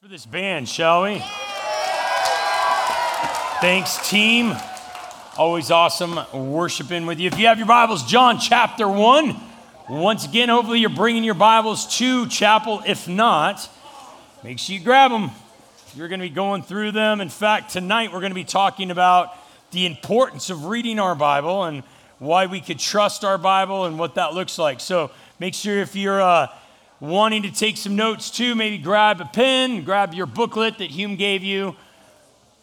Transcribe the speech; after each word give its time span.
for 0.00 0.08
this 0.08 0.24
band, 0.24 0.66
shall 0.66 1.02
we? 1.02 1.18
Thanks, 3.60 4.08
team. 4.08 4.54
Always 5.36 5.70
awesome 5.70 6.18
worshiping 6.32 7.04
with 7.04 7.20
you. 7.20 7.26
If 7.26 7.38
you 7.38 7.48
have 7.48 7.58
your 7.58 7.66
Bibles, 7.66 8.06
John 8.06 8.38
chapter 8.38 8.88
1. 8.88 9.36
Once 9.90 10.24
again, 10.24 10.48
hopefully 10.48 10.78
you're 10.78 10.88
bringing 10.88 11.22
your 11.22 11.34
Bibles 11.34 11.98
to 11.98 12.26
chapel. 12.28 12.80
If 12.86 13.08
not, 13.08 13.68
make 14.42 14.58
sure 14.58 14.74
you 14.74 14.82
grab 14.82 15.10
them. 15.10 15.32
You're 15.94 16.08
going 16.08 16.20
to 16.20 16.26
be 16.26 16.34
going 16.34 16.62
through 16.62 16.92
them. 16.92 17.20
In 17.20 17.28
fact, 17.28 17.70
tonight 17.70 18.10
we're 18.10 18.20
going 18.20 18.32
to 18.32 18.34
be 18.34 18.42
talking 18.42 18.90
about 18.90 19.36
the 19.70 19.84
importance 19.84 20.48
of 20.48 20.64
reading 20.64 20.98
our 20.98 21.14
Bible 21.14 21.64
and 21.64 21.82
why 22.18 22.46
we 22.46 22.62
could 22.62 22.78
trust 22.78 23.22
our 23.22 23.36
Bible 23.36 23.84
and 23.84 23.98
what 23.98 24.14
that 24.14 24.32
looks 24.32 24.58
like. 24.58 24.80
So 24.80 25.10
make 25.38 25.52
sure 25.52 25.76
if 25.76 25.94
you're 25.94 26.22
uh, 26.22 26.46
wanting 27.00 27.42
to 27.42 27.50
take 27.50 27.76
some 27.76 27.96
notes 27.96 28.30
too, 28.30 28.54
maybe 28.54 28.78
grab 28.78 29.20
a 29.20 29.24
pen, 29.24 29.82
grab 29.82 30.14
your 30.14 30.26
booklet 30.26 30.78
that 30.78 30.90
Hume 30.90 31.16
gave 31.16 31.42
you, 31.42 31.74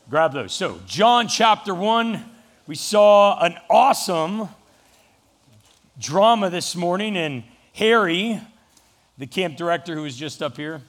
grab 0.10 0.32
those. 0.32 0.54
So, 0.54 0.80
John 0.86 1.28
chapter 1.28 1.74
1, 1.74 2.24
we 2.68 2.76
saw 2.76 3.44
an 3.44 3.58
awesome 3.70 4.50
drama 6.00 6.50
this 6.50 6.76
morning, 6.76 7.18
and 7.18 7.44
Harry, 7.74 8.40
the 9.18 9.28
camp 9.28 9.58
director 9.58 9.96
who 9.96 10.04
was 10.04 10.16
just 10.16 10.44
up 10.44 10.58
here, 10.58 10.82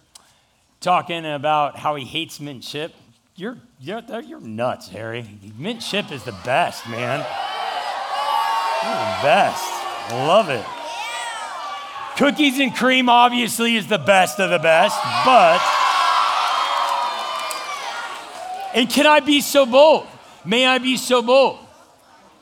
talking 0.81 1.25
about 1.25 1.79
how 1.79 1.95
he 1.95 2.05
hates 2.05 2.41
mint 2.41 2.63
chip. 2.63 2.95
You're, 3.35 3.57
you're, 3.81 4.03
you're 4.21 4.41
nuts, 4.41 4.89
Harry. 4.89 5.25
Mint 5.57 5.81
chip 5.81 6.13
is 6.13 6.25
the 6.25 6.37
best, 6.45 6.89
man. 6.89 7.21
You're 8.83 8.93
the 8.93 9.23
best. 9.23 9.65
Love 10.11 10.51
it. 10.51 10.78
Cookies 12.19 12.59
and 12.59 12.75
cream 12.75 13.09
obviously 13.09 13.77
is 13.77 13.87
the 13.87 13.97
best 13.97 14.41
of 14.41 14.51
the 14.51 14.59
best, 14.59 14.99
but. 15.25 15.61
And 18.75 18.91
can 18.91 19.07
I 19.07 19.21
be 19.21 19.41
so 19.41 19.65
bold? 19.65 20.05
May 20.45 20.67
I 20.67 20.79
be 20.79 20.97
so 20.97 21.23
bold? 21.23 21.61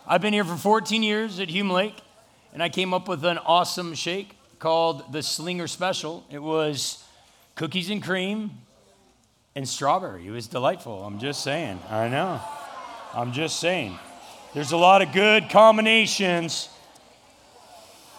I've 0.06 0.22
been 0.22 0.32
here 0.32 0.46
for 0.46 0.56
14 0.56 1.02
years 1.02 1.38
at 1.40 1.50
Hume 1.50 1.68
Lake, 1.68 1.94
and 2.54 2.62
I 2.62 2.70
came 2.70 2.94
up 2.94 3.06
with 3.06 3.22
an 3.26 3.36
awesome 3.36 3.94
shake 3.94 4.34
called 4.58 5.12
the 5.12 5.22
Slinger 5.22 5.66
Special. 5.66 6.24
It 6.30 6.42
was 6.42 7.04
cookies 7.54 7.90
and 7.90 8.02
cream 8.02 8.52
and 9.54 9.68
strawberry. 9.68 10.26
It 10.26 10.30
was 10.30 10.46
delightful. 10.46 11.04
I'm 11.04 11.18
just 11.18 11.44
saying. 11.44 11.80
I 11.90 12.08
know. 12.08 12.40
I'm 13.12 13.32
just 13.32 13.60
saying. 13.60 13.98
There's 14.54 14.72
a 14.72 14.78
lot 14.78 15.02
of 15.02 15.12
good 15.12 15.50
combinations 15.50 16.70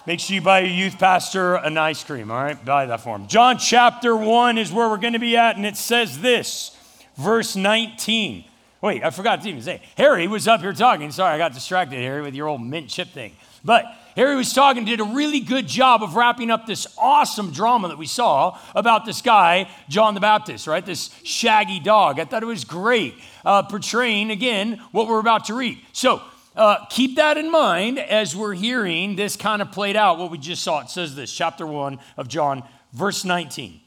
Make 0.07 0.21
sure 0.21 0.35
you 0.35 0.41
buy 0.41 0.59
your 0.59 0.69
youth 0.69 0.97
pastor 0.97 1.55
an 1.55 1.77
ice 1.77 2.01
cream, 2.01 2.31
all 2.31 2.41
right? 2.41 2.63
Buy 2.63 2.85
that 2.85 3.01
for 3.01 3.17
him. 3.17 3.27
John 3.27 3.57
chapter 3.57 4.15
1 4.15 4.57
is 4.57 4.71
where 4.71 4.87
we're 4.87 4.95
going 4.95 5.11
to 5.11 5.19
be 5.19 5.35
at, 5.35 5.57
and 5.57 5.65
it 5.65 5.75
says 5.75 6.21
this, 6.21 6.77
verse 7.17 7.57
19. 7.57 8.45
Wait, 8.81 9.03
I 9.03 9.09
forgot 9.09 9.41
to 9.41 9.49
even 9.49 9.61
say. 9.61 9.81
Harry 9.97 10.29
was 10.29 10.47
up 10.47 10.61
here 10.61 10.71
talking. 10.71 11.11
Sorry, 11.11 11.33
I 11.33 11.37
got 11.37 11.53
distracted, 11.53 11.97
Harry, 11.97 12.21
with 12.21 12.35
your 12.35 12.47
old 12.47 12.61
mint 12.61 12.87
chip 12.87 13.09
thing. 13.09 13.33
But 13.65 13.83
Harry 14.15 14.37
was 14.37 14.53
talking, 14.53 14.85
did 14.85 15.01
a 15.01 15.03
really 15.03 15.41
good 15.41 15.67
job 15.67 16.01
of 16.01 16.15
wrapping 16.15 16.51
up 16.51 16.67
this 16.67 16.87
awesome 16.97 17.51
drama 17.51 17.89
that 17.89 17.97
we 17.97 18.07
saw 18.07 18.57
about 18.75 19.03
this 19.03 19.21
guy, 19.21 19.67
John 19.89 20.13
the 20.13 20.21
Baptist, 20.21 20.67
right? 20.67 20.85
This 20.85 21.09
shaggy 21.23 21.81
dog. 21.81 22.17
I 22.17 22.23
thought 22.23 22.43
it 22.43 22.45
was 22.45 22.63
great, 22.63 23.15
uh, 23.43 23.63
portraying, 23.63 24.31
again, 24.31 24.81
what 24.93 25.09
we're 25.09 25.19
about 25.19 25.43
to 25.45 25.53
read. 25.53 25.79
So, 25.91 26.21
uh, 26.57 26.85
keep 26.89 27.15
that 27.15 27.37
in 27.37 27.51
mind 27.51 27.99
as 27.99 28.35
we're 28.35 28.55
hearing 28.55 29.15
this 29.15 29.35
kind 29.35 29.61
of 29.61 29.71
played 29.71 29.95
out, 29.95 30.17
what 30.17 30.31
we 30.31 30.37
just 30.37 30.63
saw. 30.63 30.81
It 30.81 30.89
says 30.89 31.15
this, 31.15 31.31
chapter 31.31 31.65
1 31.65 31.99
of 32.17 32.27
John, 32.27 32.63
verse 32.91 33.23
19. 33.23 33.79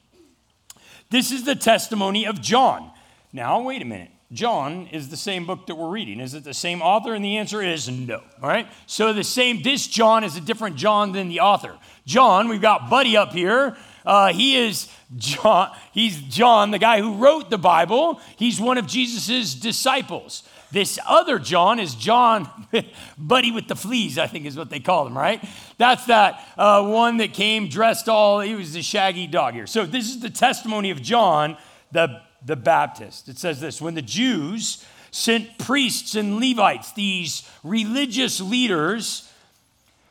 This 1.10 1.32
is 1.32 1.44
the 1.44 1.56
testimony 1.56 2.26
of 2.26 2.40
John. 2.40 2.92
Now, 3.32 3.60
wait 3.62 3.82
a 3.82 3.84
minute. 3.84 4.10
John 4.32 4.86
is 4.92 5.08
the 5.08 5.16
same 5.16 5.44
book 5.44 5.66
that 5.66 5.74
we're 5.74 5.88
reading. 5.88 6.20
Is 6.20 6.34
it 6.34 6.44
the 6.44 6.54
same 6.54 6.80
author? 6.82 7.14
And 7.14 7.24
the 7.24 7.38
answer 7.38 7.60
is 7.60 7.88
no. 7.88 8.22
All 8.40 8.48
right. 8.48 8.68
So 8.86 9.12
the 9.12 9.24
same, 9.24 9.62
this 9.62 9.88
John 9.88 10.22
is 10.22 10.36
a 10.36 10.40
different 10.40 10.76
John 10.76 11.10
than 11.10 11.28
the 11.28 11.40
author. 11.40 11.76
John, 12.06 12.48
we've 12.48 12.60
got 12.60 12.88
Buddy 12.88 13.16
up 13.16 13.32
here. 13.32 13.76
Uh, 14.06 14.32
he 14.32 14.56
is 14.56 14.88
John. 15.16 15.72
He's 15.92 16.20
John, 16.22 16.70
the 16.70 16.78
guy 16.78 17.00
who 17.00 17.14
wrote 17.16 17.50
the 17.50 17.58
Bible. 17.58 18.20
He's 18.36 18.60
one 18.60 18.78
of 18.78 18.86
Jesus's 18.86 19.56
disciples. 19.56 20.44
This 20.72 20.98
other 21.06 21.38
John 21.38 21.80
is 21.80 21.94
John, 21.94 22.48
buddy 23.18 23.50
with 23.50 23.66
the 23.66 23.74
fleas, 23.74 24.18
I 24.18 24.26
think 24.26 24.46
is 24.46 24.56
what 24.56 24.70
they 24.70 24.80
call 24.80 25.06
him, 25.06 25.16
right? 25.16 25.44
That's 25.78 26.06
that 26.06 26.46
uh, 26.56 26.86
one 26.86 27.16
that 27.16 27.32
came 27.32 27.68
dressed 27.68 28.08
all, 28.08 28.40
he 28.40 28.54
was 28.54 28.72
the 28.72 28.82
shaggy 28.82 29.26
dog 29.26 29.54
here. 29.54 29.66
So 29.66 29.84
this 29.84 30.08
is 30.08 30.20
the 30.20 30.30
testimony 30.30 30.90
of 30.90 31.02
John, 31.02 31.56
the, 31.90 32.22
the 32.44 32.56
Baptist. 32.56 33.28
It 33.28 33.38
says 33.38 33.60
this 33.60 33.80
When 33.80 33.94
the 33.94 34.02
Jews 34.02 34.86
sent 35.10 35.58
priests 35.58 36.14
and 36.14 36.38
Levites, 36.38 36.92
these 36.92 37.48
religious 37.64 38.40
leaders, 38.40 39.30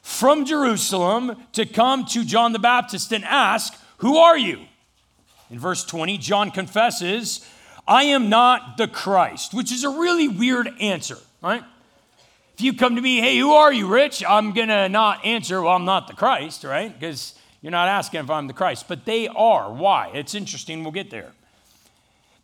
from 0.09 0.43
Jerusalem 0.43 1.37
to 1.53 1.67
come 1.67 2.03
to 2.05 2.25
John 2.25 2.51
the 2.51 2.59
Baptist 2.59 3.13
and 3.13 3.23
ask, 3.23 3.75
Who 3.97 4.17
are 4.17 4.37
you? 4.37 4.65
In 5.51 5.59
verse 5.59 5.85
20, 5.85 6.17
John 6.17 6.51
confesses, 6.51 7.47
I 7.89 8.03
am 8.03 8.29
not 8.29 8.77
the 8.77 8.87
Christ, 8.87 9.53
which 9.53 9.71
is 9.71 9.83
a 9.83 9.89
really 9.89 10.27
weird 10.27 10.69
answer, 10.79 11.17
right? 11.41 11.63
If 12.53 12.61
you 12.61 12.73
come 12.73 12.95
to 12.95 13.01
me, 13.01 13.19
hey, 13.19 13.35
who 13.39 13.51
are 13.53 13.73
you, 13.73 13.87
Rich? 13.87 14.23
I'm 14.27 14.53
going 14.53 14.67
to 14.67 14.87
not 14.89 15.25
answer, 15.25 15.59
well, 15.59 15.75
I'm 15.75 15.85
not 15.85 16.07
the 16.07 16.13
Christ, 16.13 16.63
right? 16.63 16.97
Because 16.97 17.33
you're 17.61 17.71
not 17.71 17.87
asking 17.87 18.19
if 18.19 18.29
I'm 18.29 18.45
the 18.45 18.53
Christ, 18.53 18.87
but 18.87 19.05
they 19.05 19.27
are. 19.27 19.73
Why? 19.73 20.11
It's 20.13 20.35
interesting. 20.35 20.83
We'll 20.83 20.91
get 20.91 21.09
there. 21.09 21.31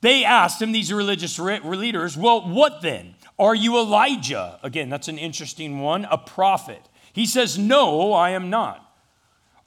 They 0.01 0.25
asked 0.25 0.61
him, 0.61 0.71
these 0.71 0.91
religious 0.91 1.37
leaders, 1.37 2.17
well, 2.17 2.49
what 2.49 2.81
then? 2.81 3.13
Are 3.37 3.53
you 3.53 3.77
Elijah? 3.77 4.59
Again, 4.63 4.89
that's 4.89 5.09
an 5.09 5.19
interesting 5.19 5.79
one, 5.79 6.05
a 6.05 6.17
prophet. 6.17 6.81
He 7.13 7.27
says, 7.27 7.57
no, 7.59 8.13
I 8.13 8.31
am 8.31 8.49
not. 8.49 8.81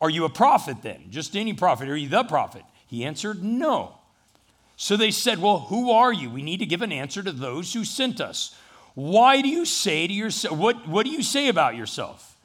Are 0.00 0.10
you 0.10 0.24
a 0.24 0.30
prophet 0.30 0.78
then? 0.82 1.04
Just 1.10 1.36
any 1.36 1.52
prophet? 1.52 1.88
Are 1.88 1.96
you 1.96 2.08
the 2.08 2.24
prophet? 2.24 2.62
He 2.86 3.04
answered, 3.04 3.44
no. 3.44 3.97
So 4.80 4.96
they 4.96 5.10
said, 5.10 5.40
Well, 5.40 5.58
who 5.58 5.90
are 5.90 6.12
you? 6.12 6.30
We 6.30 6.40
need 6.40 6.60
to 6.60 6.66
give 6.66 6.82
an 6.82 6.92
answer 6.92 7.20
to 7.22 7.32
those 7.32 7.74
who 7.74 7.84
sent 7.84 8.20
us. 8.20 8.56
Why 8.94 9.42
do 9.42 9.48
you 9.48 9.64
say 9.64 10.06
to 10.06 10.12
yourself, 10.12 10.56
what, 10.56 10.88
what 10.88 11.04
do 11.04 11.10
you 11.10 11.22
say 11.22 11.48
about 11.48 11.76
yourself? 11.76 12.36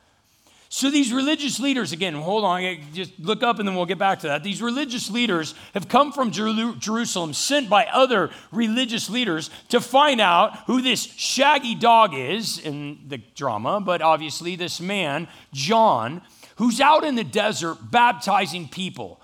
So 0.68 0.90
these 0.90 1.14
religious 1.14 1.60
leaders, 1.60 1.92
again, 1.92 2.16
hold 2.16 2.44
on, 2.44 2.80
just 2.94 3.20
look 3.20 3.44
up 3.44 3.60
and 3.60 3.68
then 3.68 3.76
we'll 3.76 3.86
get 3.86 4.00
back 4.00 4.22
to 4.22 4.28
that. 4.28 4.44
These 4.44 4.64
religious 4.64 5.12
leaders 5.12 5.54
have 5.76 5.88
come 5.88 6.12
from 6.12 6.32
Jerusalem, 6.32 7.34
sent 7.34 7.70
by 7.70 7.86
other 7.86 8.32
religious 8.52 9.12
leaders 9.12 9.52
to 9.70 9.80
find 9.80 10.20
out 10.20 10.58
who 10.66 10.82
this 10.82 11.04
shaggy 11.04 11.76
dog 11.76 12.16
is 12.16 12.58
in 12.58 12.98
the 13.08 13.20
drama, 13.36 13.80
but 13.80 14.02
obviously 14.02 14.56
this 14.56 14.82
man, 14.82 15.28
John, 15.54 16.24
who's 16.56 16.82
out 16.82 17.04
in 17.04 17.14
the 17.14 17.24
desert 17.24 17.78
baptizing 17.92 18.68
people. 18.68 19.22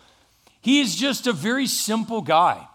He 0.62 0.82
is 0.82 0.96
just 0.96 1.26
a 1.26 1.34
very 1.34 1.66
simple 1.66 2.22
guy. 2.22 2.68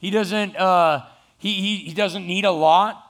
He 0.00 0.10
doesn't, 0.10 0.56
uh, 0.56 1.04
he, 1.36 1.54
he, 1.54 1.76
he 1.84 1.94
doesn't 1.94 2.26
need 2.26 2.44
a 2.44 2.50
lot. 2.50 3.06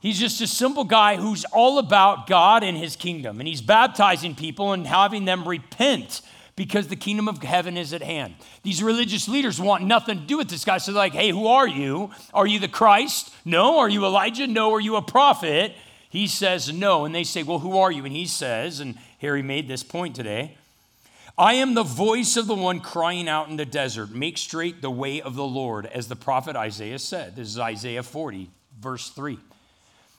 He's 0.00 0.18
just 0.18 0.40
a 0.40 0.46
simple 0.46 0.84
guy 0.84 1.16
who's 1.16 1.44
all 1.46 1.78
about 1.78 2.26
God 2.26 2.62
and 2.62 2.76
his 2.76 2.96
kingdom. 2.96 3.40
And 3.40 3.48
he's 3.48 3.62
baptizing 3.62 4.34
people 4.34 4.72
and 4.72 4.86
having 4.86 5.24
them 5.24 5.48
repent 5.48 6.20
because 6.56 6.88
the 6.88 6.96
kingdom 6.96 7.28
of 7.28 7.42
heaven 7.42 7.76
is 7.76 7.92
at 7.92 8.02
hand. 8.02 8.34
These 8.62 8.82
religious 8.82 9.28
leaders 9.28 9.60
want 9.60 9.84
nothing 9.84 10.18
to 10.18 10.24
do 10.24 10.36
with 10.36 10.48
this 10.48 10.64
guy. 10.64 10.78
So 10.78 10.92
they're 10.92 10.98
like, 10.98 11.12
hey, 11.12 11.30
who 11.30 11.46
are 11.46 11.68
you? 11.68 12.10
Are 12.34 12.46
you 12.46 12.58
the 12.58 12.68
Christ? 12.68 13.32
No. 13.44 13.78
Are 13.78 13.88
you 13.88 14.04
Elijah? 14.04 14.46
No. 14.46 14.72
Are 14.72 14.80
you 14.80 14.96
a 14.96 15.02
prophet? 15.02 15.74
He 16.10 16.26
says 16.26 16.72
no. 16.72 17.04
And 17.04 17.14
they 17.14 17.24
say, 17.24 17.42
well, 17.42 17.60
who 17.60 17.78
are 17.78 17.92
you? 17.92 18.04
And 18.04 18.14
he 18.14 18.26
says, 18.26 18.80
and 18.80 18.96
Harry 19.20 19.42
made 19.42 19.68
this 19.68 19.82
point 19.82 20.16
today 20.16 20.56
I 21.38 21.54
am 21.54 21.74
the 21.74 21.82
voice 21.82 22.38
of 22.38 22.46
the 22.46 22.54
one 22.54 22.80
crying 22.80 23.28
out 23.28 23.48
in 23.48 23.56
the 23.56 23.66
desert, 23.66 24.10
make 24.10 24.38
straight 24.38 24.80
the 24.80 24.90
way 24.90 25.20
of 25.20 25.34
the 25.34 25.44
Lord, 25.44 25.84
as 25.84 26.08
the 26.08 26.16
prophet 26.16 26.56
Isaiah 26.56 26.98
said. 26.98 27.36
This 27.36 27.48
is 27.48 27.58
Isaiah 27.58 28.02
40, 28.02 28.50
verse 28.80 29.10
3. 29.10 29.38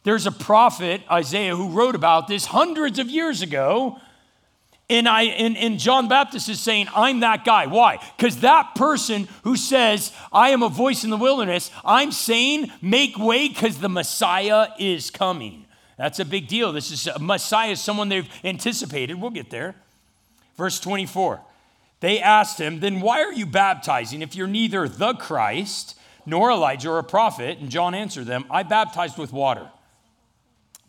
There's 0.04 0.28
a 0.28 0.32
prophet, 0.32 1.02
Isaiah, 1.12 1.56
who 1.56 1.70
wrote 1.70 1.96
about 1.96 2.28
this 2.28 2.46
hundreds 2.46 3.00
of 3.00 3.10
years 3.10 3.42
ago. 3.42 4.00
And, 4.90 5.10
I, 5.10 5.24
and, 5.24 5.58
and 5.58 5.80
John 5.80 6.08
Baptist 6.08 6.50
is 6.50 6.60
saying, 6.60 6.88
I'm 6.96 7.22
that 7.22 7.44
guy. 7.44 7.66
Why? 7.66 7.98
Because 8.16 8.42
that 8.42 8.76
person 8.76 9.28
who 9.44 9.58
says, 9.58 10.14
I 10.32 10.52
am 10.52 10.62
a 10.62 10.70
voice 10.70 11.04
in 11.04 11.10
the 11.10 11.18
wilderness, 11.18 11.72
I'm 11.84 12.12
saying, 12.12 12.72
make 12.80 13.18
way 13.18 13.48
because 13.48 13.80
the 13.80 13.90
Messiah 13.90 14.68
is 14.78 15.10
coming. 15.10 15.66
That's 15.98 16.20
a 16.20 16.26
big 16.26 16.48
deal. 16.48 16.72
This 16.72 16.92
is 16.92 17.08
a 17.08 17.20
Messiah 17.20 17.76
someone 17.76 18.08
they've 18.08 18.30
anticipated. 18.44 19.20
We'll 19.20 19.32
get 19.32 19.50
there. 19.50 19.76
Verse 20.58 20.80
24 20.80 21.40
They 22.00 22.20
asked 22.20 22.60
him, 22.60 22.80
Then 22.80 23.00
why 23.00 23.22
are 23.22 23.34
you 23.34 23.46
baptizing 23.46 24.22
if 24.22 24.36
you're 24.36 24.48
neither 24.48 24.88
the 24.88 25.14
Christ 25.14 25.98
nor 26.26 26.52
Elijah 26.52 26.90
or 26.90 27.00
a 27.00 27.04
prophet? 27.04 27.60
And 27.60 27.70
John 27.70 27.96
answered 27.96 28.26
them, 28.26 28.46
I 28.50 28.64
baptized 28.64 29.18
with 29.18 29.32
water. 29.32 29.70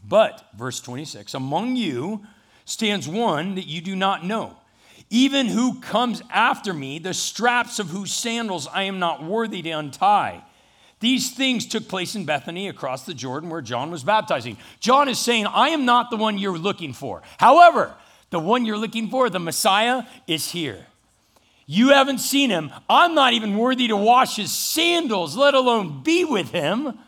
But, 0.06 0.48
verse 0.56 0.80
26, 0.80 1.34
among 1.34 1.76
you 1.76 2.24
stands 2.64 3.06
one 3.06 3.56
that 3.56 3.66
you 3.66 3.80
do 3.80 3.94
not 3.94 4.24
know. 4.24 4.56
even 5.10 5.46
who 5.46 5.80
comes 5.80 6.20
after 6.30 6.74
me, 6.74 6.98
the 6.98 7.14
straps 7.14 7.78
of 7.78 7.88
whose 7.88 8.12
sandals 8.12 8.66
I 8.66 8.82
am 8.82 8.98
not 8.98 9.22
worthy 9.22 9.62
to 9.62 9.70
untie. 9.70 10.44
These 11.00 11.30
things 11.30 11.64
took 11.66 11.88
place 11.88 12.14
in 12.14 12.24
Bethany 12.24 12.68
across 12.68 13.06
the 13.06 13.14
Jordan 13.14 13.48
where 13.48 13.62
John 13.62 13.90
was 13.90 14.02
baptizing. 14.02 14.58
John 14.80 15.08
is 15.08 15.18
saying, 15.18 15.46
I 15.46 15.70
am 15.70 15.84
not 15.84 16.10
the 16.10 16.16
one 16.16 16.36
you're 16.36 16.58
looking 16.58 16.92
for. 16.92 17.22
However, 17.38 17.94
the 18.30 18.40
one 18.40 18.64
you're 18.64 18.78
looking 18.78 19.08
for, 19.08 19.30
the 19.30 19.38
Messiah, 19.38 20.02
is 20.26 20.50
here. 20.50 20.86
You 21.66 21.90
haven't 21.90 22.18
seen 22.18 22.50
him. 22.50 22.70
I'm 22.88 23.14
not 23.14 23.34
even 23.34 23.56
worthy 23.56 23.88
to 23.88 23.96
wash 23.96 24.36
his 24.36 24.50
sandals, 24.52 25.36
let 25.36 25.54
alone 25.54 26.02
be 26.02 26.24
with 26.24 26.50
him. 26.50 26.98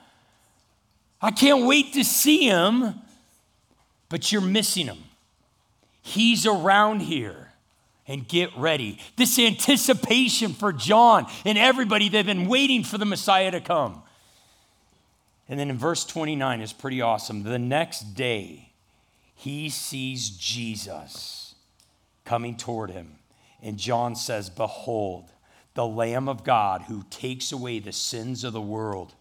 I 1.23 1.31
can't 1.31 1.67
wait 1.67 1.95
to 1.95 2.05
see 2.05 2.47
him, 2.49 2.95
but 4.09 4.31
you're 4.31 4.41
missing 4.41 4.87
him. 4.87 4.99
He's 6.03 6.47
around 6.47 7.01
here 7.01 7.53
and 8.07 8.27
get 8.27 8.51
ready. 8.57 8.99
This 9.17 9.39
anticipation 9.39 10.53
for 10.53 10.73
John 10.73 11.27
and 11.45 11.57
everybody, 11.57 12.09
they've 12.09 12.27
been 12.27 12.49
waiting 12.49 12.85
for 12.85 12.99
the 12.99 13.05
Messiah 13.07 13.51
to 13.51 13.61
come. 13.61 14.03
And 15.49 15.59
then 15.59 15.71
in 15.71 15.79
verse 15.79 16.05
29 16.05 16.61
is 16.61 16.73
pretty 16.73 17.01
awesome. 17.01 17.43
The 17.43 17.59
next 17.59 18.15
day, 18.15 18.70
he 19.41 19.71
sees 19.71 20.29
Jesus 20.29 21.55
coming 22.27 22.59
toward 22.59 22.91
him. 22.91 23.17
And 23.63 23.79
John 23.79 24.15
says, 24.15 24.51
Behold, 24.51 25.33
the 25.73 25.87
Lamb 25.87 26.29
of 26.29 26.45
God 26.45 26.83
who 26.83 27.05
takes 27.09 27.51
away 27.51 27.79
the 27.79 27.91
sins 27.91 28.45
of 28.45 28.53
the 28.53 28.61
world. 28.61 29.15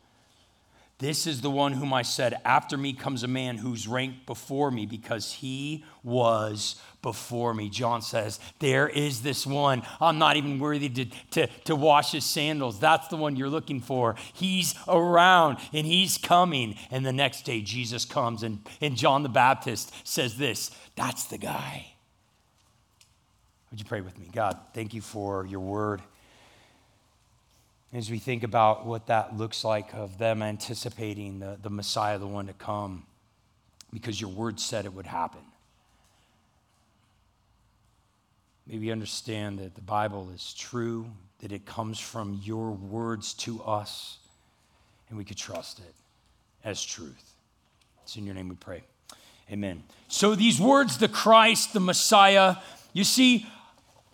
This 0.99 1.25
is 1.25 1.39
the 1.39 1.49
one 1.49 1.71
whom 1.71 1.93
I 1.93 2.01
said, 2.01 2.41
After 2.43 2.77
me 2.77 2.91
comes 2.91 3.23
a 3.23 3.27
man 3.27 3.57
who's 3.57 3.87
ranked 3.87 4.25
before 4.25 4.69
me 4.69 4.85
because 4.85 5.31
he 5.31 5.85
was 6.03 6.75
before 7.01 7.53
me. 7.53 7.69
John 7.69 8.01
says, 8.01 8.37
There 8.59 8.89
is 8.89 9.21
this 9.21 9.47
one. 9.47 9.83
I'm 10.01 10.17
not 10.17 10.35
even 10.35 10.59
worthy 10.59 10.89
to, 10.89 11.05
to, 11.31 11.47
to 11.47 11.75
wash 11.77 12.11
his 12.11 12.25
sandals. 12.25 12.81
That's 12.81 13.07
the 13.07 13.15
one 13.15 13.37
you're 13.37 13.49
looking 13.49 13.79
for. 13.79 14.15
He's 14.33 14.75
around 14.89 15.59
and 15.71 15.87
he's 15.87 16.17
coming. 16.17 16.75
And 16.91 17.05
the 17.05 17.13
next 17.13 17.45
day, 17.45 17.61
Jesus 17.61 18.03
comes, 18.03 18.43
and, 18.43 18.59
and 18.81 18.97
John 18.97 19.23
the 19.23 19.29
Baptist 19.29 19.93
says 20.05 20.37
this 20.37 20.69
That's 20.97 21.25
the 21.25 21.37
guy. 21.37 21.93
Would 23.71 23.79
you 23.79 23.85
pray 23.85 24.01
with 24.01 24.19
me? 24.19 24.27
God, 24.33 24.59
thank 24.73 24.93
you 24.93 25.01
for 25.01 25.45
your 25.45 25.61
word 25.61 26.01
as 27.91 28.11
we 28.11 28.19
think 28.19 28.43
about 28.43 28.85
what 28.85 29.07
that 29.07 29.35
looks 29.35 29.63
like 29.63 29.93
of 29.93 30.17
them 30.17 30.41
anticipating 30.41 31.39
the, 31.39 31.57
the 31.61 31.69
Messiah, 31.69 32.19
the 32.19 32.27
one 32.27 32.47
to 32.47 32.53
come, 32.53 33.05
because 33.91 34.21
your 34.21 34.29
word 34.29 34.59
said 34.59 34.85
it 34.85 34.93
would 34.93 35.07
happen. 35.07 35.41
Maybe 38.67 38.91
understand 38.91 39.57
that 39.59 39.73
the 39.73 39.81
Bible 39.81 40.29
is 40.33 40.53
true, 40.53 41.07
that 41.39 41.51
it 41.51 41.65
comes 41.65 41.99
from 41.99 42.39
your 42.43 42.69
words 42.71 43.33
to 43.35 43.63
us, 43.63 44.19
and 45.09 45.17
we 45.17 45.23
could 45.23 45.37
trust 45.37 45.79
it 45.79 45.95
as 46.63 46.83
truth. 46.83 47.33
It's 48.03 48.15
in 48.15 48.25
your 48.25 48.35
name 48.35 48.49
we 48.49 48.55
pray. 48.55 48.83
Amen. 49.51 49.81
So, 50.07 50.35
these 50.35 50.61
words, 50.61 50.99
the 50.99 51.07
Christ, 51.07 51.73
the 51.73 51.79
Messiah, 51.79 52.57
you 52.93 53.03
see, 53.03 53.47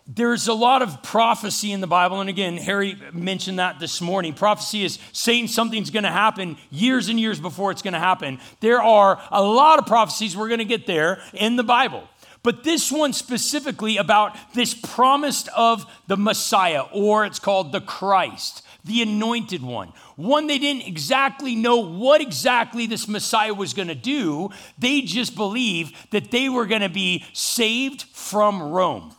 there's 0.06 0.46
a 0.46 0.54
lot 0.54 0.82
of 0.82 1.02
prophecy 1.02 1.72
in 1.72 1.80
the 1.80 1.86
Bible. 1.86 2.20
And 2.20 2.30
again, 2.30 2.56
Harry 2.58 2.96
mentioned 3.12 3.58
that 3.58 3.80
this 3.80 4.00
morning. 4.00 4.34
Prophecy 4.34 4.84
is 4.84 4.98
saying 5.12 5.48
something's 5.48 5.90
going 5.90 6.04
to 6.04 6.10
happen 6.10 6.56
years 6.70 7.08
and 7.08 7.18
years 7.18 7.40
before 7.40 7.72
it's 7.72 7.82
going 7.82 7.94
to 7.94 8.00
happen. 8.00 8.38
There 8.60 8.80
are 8.80 9.20
a 9.32 9.42
lot 9.42 9.78
of 9.80 9.86
prophecies, 9.86 10.36
we're 10.36 10.48
going 10.48 10.58
to 10.58 10.64
get 10.64 10.86
there 10.86 11.20
in 11.32 11.56
the 11.56 11.64
Bible. 11.64 12.08
But 12.44 12.62
this 12.62 12.92
one 12.92 13.12
specifically 13.12 13.96
about 13.96 14.36
this 14.54 14.72
promise 14.72 15.48
of 15.56 15.84
the 16.06 16.16
Messiah, 16.16 16.82
or 16.92 17.26
it's 17.26 17.40
called 17.40 17.72
the 17.72 17.80
Christ, 17.80 18.64
the 18.84 19.02
anointed 19.02 19.62
one. 19.62 19.88
One, 20.14 20.46
they 20.46 20.58
didn't 20.58 20.86
exactly 20.86 21.56
know 21.56 21.78
what 21.78 22.20
exactly 22.20 22.86
this 22.86 23.08
Messiah 23.08 23.52
was 23.52 23.74
going 23.74 23.88
to 23.88 23.96
do. 23.96 24.50
They 24.78 25.00
just 25.00 25.34
believed 25.34 25.96
that 26.12 26.30
they 26.30 26.48
were 26.48 26.66
going 26.66 26.82
to 26.82 26.88
be 26.88 27.24
saved 27.32 28.04
from 28.12 28.62
Rome. 28.62 29.15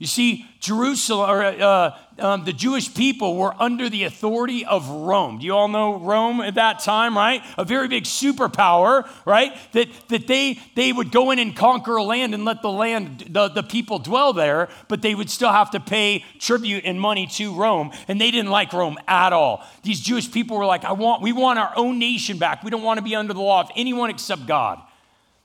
You 0.00 0.06
see, 0.06 0.46
Jerusalem, 0.60 1.28
or 1.28 1.44
uh, 1.44 1.98
um, 2.18 2.44
the 2.46 2.54
Jewish 2.54 2.94
people 2.94 3.36
were 3.36 3.52
under 3.60 3.90
the 3.90 4.04
authority 4.04 4.64
of 4.64 4.88
Rome. 4.88 5.38
Do 5.38 5.44
you 5.44 5.54
all 5.54 5.68
know 5.68 5.98
Rome 5.98 6.40
at 6.40 6.54
that 6.54 6.78
time, 6.78 7.14
right? 7.14 7.42
A 7.58 7.66
very 7.66 7.86
big 7.86 8.04
superpower, 8.04 9.06
right? 9.26 9.54
That, 9.72 9.88
that 10.08 10.26
they, 10.26 10.58
they 10.74 10.90
would 10.90 11.12
go 11.12 11.32
in 11.32 11.38
and 11.38 11.54
conquer 11.54 11.96
a 11.96 12.02
land 12.02 12.32
and 12.32 12.46
let 12.46 12.62
the 12.62 12.70
land, 12.70 13.26
the, 13.28 13.48
the 13.48 13.62
people 13.62 13.98
dwell 13.98 14.32
there, 14.32 14.70
but 14.88 15.02
they 15.02 15.14
would 15.14 15.28
still 15.28 15.52
have 15.52 15.70
to 15.72 15.80
pay 15.80 16.24
tribute 16.38 16.86
and 16.86 16.98
money 16.98 17.26
to 17.32 17.54
Rome. 17.54 17.92
And 18.08 18.18
they 18.18 18.30
didn't 18.30 18.50
like 18.50 18.72
Rome 18.72 18.96
at 19.06 19.34
all. 19.34 19.62
These 19.82 20.00
Jewish 20.00 20.32
people 20.32 20.56
were 20.56 20.64
like, 20.64 20.86
I 20.86 20.92
want, 20.92 21.20
we 21.20 21.34
want 21.34 21.58
our 21.58 21.74
own 21.76 21.98
nation 21.98 22.38
back. 22.38 22.64
We 22.64 22.70
don't 22.70 22.82
want 22.82 22.96
to 22.96 23.04
be 23.04 23.14
under 23.14 23.34
the 23.34 23.42
law 23.42 23.60
of 23.60 23.70
anyone 23.76 24.08
except 24.08 24.46
God. 24.46 24.80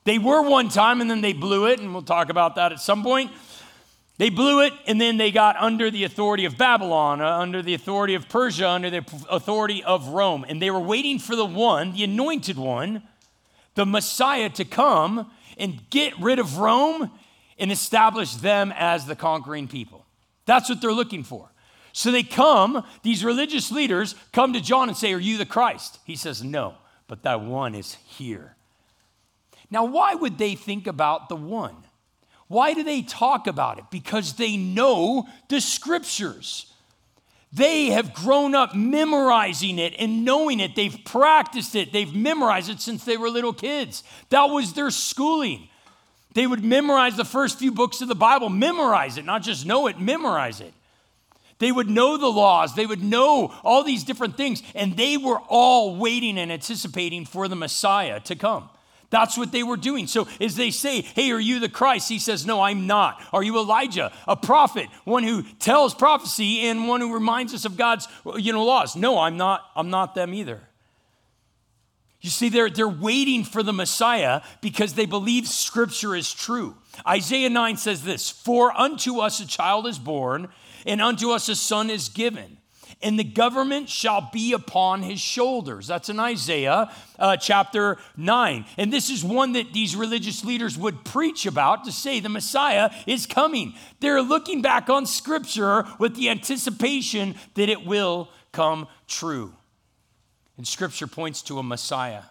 They 0.04 0.18
were 0.18 0.40
one 0.40 0.68
time 0.68 1.00
and 1.00 1.10
then 1.10 1.20
they 1.20 1.32
blew 1.32 1.66
it, 1.66 1.80
and 1.80 1.92
we'll 1.92 2.00
talk 2.00 2.30
about 2.30 2.54
that 2.54 2.72
at 2.72 2.80
some 2.80 3.02
point. 3.02 3.32
They 4.18 4.30
blew 4.30 4.62
it, 4.64 4.72
and 4.86 4.98
then 4.98 5.18
they 5.18 5.30
got 5.30 5.56
under 5.56 5.90
the 5.90 6.04
authority 6.04 6.46
of 6.46 6.56
Babylon, 6.56 7.20
uh, 7.20 7.38
under 7.38 7.60
the 7.60 7.74
authority 7.74 8.14
of 8.14 8.28
Persia, 8.28 8.68
under 8.68 8.88
the 8.88 9.04
authority 9.28 9.84
of 9.84 10.08
Rome. 10.08 10.46
And 10.48 10.60
they 10.60 10.70
were 10.70 10.80
waiting 10.80 11.18
for 11.18 11.36
the 11.36 11.44
one, 11.44 11.92
the 11.92 12.04
anointed 12.04 12.56
one, 12.56 13.02
the 13.74 13.84
Messiah, 13.84 14.48
to 14.50 14.64
come 14.64 15.30
and 15.58 15.80
get 15.90 16.18
rid 16.18 16.38
of 16.38 16.56
Rome 16.56 17.10
and 17.58 17.70
establish 17.70 18.34
them 18.34 18.72
as 18.74 19.04
the 19.04 19.16
conquering 19.16 19.68
people. 19.68 20.06
That's 20.46 20.68
what 20.68 20.80
they're 20.80 20.92
looking 20.92 21.24
for. 21.24 21.50
So 21.92 22.10
they 22.10 22.22
come, 22.22 22.84
these 23.02 23.24
religious 23.24 23.70
leaders 23.70 24.14
come 24.32 24.52
to 24.52 24.60
John 24.60 24.88
and 24.88 24.96
say, 24.96 25.12
Are 25.12 25.18
you 25.18 25.38
the 25.38 25.46
Christ? 25.46 25.98
He 26.04 26.16
says, 26.16 26.42
No, 26.42 26.74
but 27.06 27.22
that 27.22 27.40
one 27.40 27.74
is 27.74 27.94
here. 28.06 28.54
Now, 29.70 29.84
why 29.84 30.14
would 30.14 30.38
they 30.38 30.54
think 30.54 30.86
about 30.86 31.28
the 31.28 31.36
one? 31.36 31.85
Why 32.48 32.74
do 32.74 32.84
they 32.84 33.02
talk 33.02 33.46
about 33.46 33.78
it? 33.78 33.84
Because 33.90 34.34
they 34.34 34.56
know 34.56 35.28
the 35.48 35.60
scriptures. 35.60 36.72
They 37.52 37.86
have 37.86 38.12
grown 38.12 38.54
up 38.54 38.74
memorizing 38.74 39.78
it 39.78 39.94
and 39.98 40.24
knowing 40.24 40.60
it. 40.60 40.76
They've 40.76 40.98
practiced 41.04 41.74
it. 41.74 41.92
They've 41.92 42.14
memorized 42.14 42.68
it 42.68 42.80
since 42.80 43.04
they 43.04 43.16
were 43.16 43.30
little 43.30 43.52
kids. 43.52 44.04
That 44.30 44.44
was 44.44 44.74
their 44.74 44.90
schooling. 44.90 45.68
They 46.34 46.46
would 46.46 46.62
memorize 46.62 47.16
the 47.16 47.24
first 47.24 47.58
few 47.58 47.72
books 47.72 48.02
of 48.02 48.08
the 48.08 48.14
Bible, 48.14 48.50
memorize 48.50 49.16
it, 49.16 49.24
not 49.24 49.42
just 49.42 49.64
know 49.64 49.86
it, 49.86 49.98
memorize 49.98 50.60
it. 50.60 50.74
They 51.58 51.72
would 51.72 51.88
know 51.88 52.18
the 52.18 52.26
laws, 52.26 52.74
they 52.74 52.84
would 52.84 53.02
know 53.02 53.54
all 53.64 53.82
these 53.82 54.04
different 54.04 54.36
things, 54.36 54.62
and 54.74 54.98
they 54.98 55.16
were 55.16 55.40
all 55.48 55.96
waiting 55.96 56.36
and 56.36 56.52
anticipating 56.52 57.24
for 57.24 57.48
the 57.48 57.56
Messiah 57.56 58.20
to 58.20 58.36
come. 58.36 58.68
That's 59.10 59.38
what 59.38 59.52
they 59.52 59.62
were 59.62 59.76
doing. 59.76 60.06
So 60.06 60.26
as 60.40 60.56
they 60.56 60.70
say, 60.70 61.02
Hey, 61.02 61.30
are 61.30 61.40
you 61.40 61.60
the 61.60 61.68
Christ? 61.68 62.08
He 62.08 62.18
says, 62.18 62.46
No, 62.46 62.60
I'm 62.60 62.86
not. 62.86 63.22
Are 63.32 63.42
you 63.42 63.58
Elijah, 63.58 64.12
a 64.26 64.36
prophet, 64.36 64.88
one 65.04 65.22
who 65.22 65.42
tells 65.42 65.94
prophecy 65.94 66.66
and 66.66 66.88
one 66.88 67.00
who 67.00 67.14
reminds 67.14 67.54
us 67.54 67.64
of 67.64 67.76
God's 67.76 68.08
you 68.36 68.52
know, 68.52 68.64
laws? 68.64 68.96
No, 68.96 69.18
I'm 69.18 69.36
not, 69.36 69.62
I'm 69.74 69.90
not 69.90 70.14
them 70.14 70.34
either. 70.34 70.60
You 72.20 72.30
see, 72.30 72.48
they're, 72.48 72.70
they're 72.70 72.88
waiting 72.88 73.44
for 73.44 73.62
the 73.62 73.72
Messiah 73.72 74.40
because 74.60 74.94
they 74.94 75.06
believe 75.06 75.46
Scripture 75.46 76.16
is 76.16 76.32
true. 76.32 76.76
Isaiah 77.06 77.50
9 77.50 77.76
says 77.76 78.02
this 78.02 78.30
For 78.30 78.76
unto 78.76 79.20
us 79.20 79.38
a 79.38 79.46
child 79.46 79.86
is 79.86 79.98
born, 79.98 80.48
and 80.84 81.00
unto 81.00 81.30
us 81.30 81.48
a 81.48 81.54
son 81.54 81.90
is 81.90 82.08
given 82.08 82.58
and 83.02 83.18
the 83.18 83.24
government 83.24 83.88
shall 83.88 84.30
be 84.32 84.52
upon 84.52 85.02
his 85.02 85.20
shoulders. 85.20 85.86
That's 85.86 86.08
in 86.08 86.18
Isaiah 86.18 86.90
uh, 87.18 87.36
chapter 87.36 87.98
9. 88.16 88.64
And 88.78 88.92
this 88.92 89.10
is 89.10 89.22
one 89.22 89.52
that 89.52 89.72
these 89.72 89.94
religious 89.94 90.44
leaders 90.44 90.78
would 90.78 91.04
preach 91.04 91.44
about 91.46 91.84
to 91.84 91.92
say 91.92 92.20
the 92.20 92.28
Messiah 92.28 92.90
is 93.06 93.26
coming. 93.26 93.74
They're 94.00 94.22
looking 94.22 94.62
back 94.62 94.88
on 94.88 95.04
scripture 95.04 95.84
with 95.98 96.16
the 96.16 96.30
anticipation 96.30 97.34
that 97.54 97.68
it 97.68 97.84
will 97.84 98.30
come 98.52 98.88
true. 99.06 99.52
And 100.56 100.66
scripture 100.66 101.06
points 101.06 101.42
to 101.42 101.58
a 101.58 101.62
Messiah. 101.62 102.22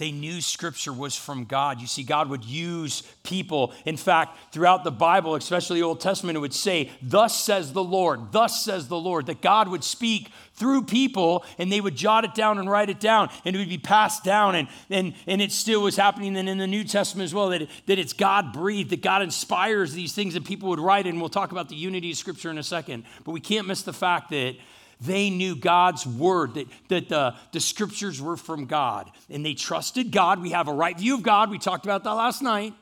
They 0.00 0.12
knew 0.12 0.40
scripture 0.40 0.94
was 0.94 1.14
from 1.14 1.44
God. 1.44 1.78
You 1.78 1.86
see, 1.86 2.04
God 2.04 2.30
would 2.30 2.42
use 2.42 3.02
people. 3.22 3.74
In 3.84 3.98
fact, 3.98 4.38
throughout 4.50 4.82
the 4.82 4.90
Bible, 4.90 5.34
especially 5.34 5.80
the 5.80 5.86
Old 5.86 6.00
Testament, 6.00 6.38
it 6.38 6.40
would 6.40 6.54
say, 6.54 6.90
Thus 7.02 7.38
says 7.38 7.74
the 7.74 7.84
Lord, 7.84 8.32
thus 8.32 8.64
says 8.64 8.88
the 8.88 8.98
Lord, 8.98 9.26
that 9.26 9.42
God 9.42 9.68
would 9.68 9.84
speak 9.84 10.30
through 10.54 10.84
people 10.84 11.44
and 11.58 11.70
they 11.70 11.82
would 11.82 11.96
jot 11.96 12.24
it 12.24 12.32
down 12.32 12.56
and 12.56 12.70
write 12.70 12.88
it 12.88 12.98
down 12.98 13.28
and 13.44 13.54
it 13.54 13.58
would 13.58 13.68
be 13.68 13.76
passed 13.76 14.24
down. 14.24 14.54
And, 14.54 14.68
and, 14.88 15.12
and 15.26 15.42
it 15.42 15.52
still 15.52 15.82
was 15.82 15.96
happening 15.96 16.32
then 16.32 16.48
in 16.48 16.56
the 16.56 16.66
New 16.66 16.84
Testament 16.84 17.26
as 17.26 17.34
well, 17.34 17.50
that, 17.50 17.68
that 17.84 17.98
it's 17.98 18.14
God 18.14 18.54
breathed, 18.54 18.88
that 18.90 19.02
God 19.02 19.20
inspires 19.20 19.92
these 19.92 20.14
things 20.14 20.32
that 20.32 20.46
people 20.46 20.70
would 20.70 20.80
write. 20.80 21.06
And 21.06 21.20
we'll 21.20 21.28
talk 21.28 21.52
about 21.52 21.68
the 21.68 21.76
unity 21.76 22.10
of 22.10 22.16
scripture 22.16 22.50
in 22.50 22.56
a 22.56 22.62
second. 22.62 23.04
But 23.24 23.32
we 23.32 23.40
can't 23.40 23.66
miss 23.66 23.82
the 23.82 23.92
fact 23.92 24.30
that 24.30 24.56
they 25.00 25.30
knew 25.30 25.56
God's 25.56 26.06
word, 26.06 26.54
that, 26.54 26.66
that 26.88 27.08
the, 27.08 27.34
the 27.52 27.60
scriptures 27.60 28.20
were 28.20 28.36
from 28.36 28.66
God, 28.66 29.10
and 29.28 29.44
they 29.44 29.54
trusted 29.54 30.10
God. 30.10 30.42
We 30.42 30.50
have 30.50 30.68
a 30.68 30.72
right 30.72 30.98
view 30.98 31.14
of 31.14 31.22
God. 31.22 31.50
We 31.50 31.58
talked 31.58 31.84
about 31.84 32.04
that 32.04 32.12
last 32.12 32.42
night. 32.42 32.74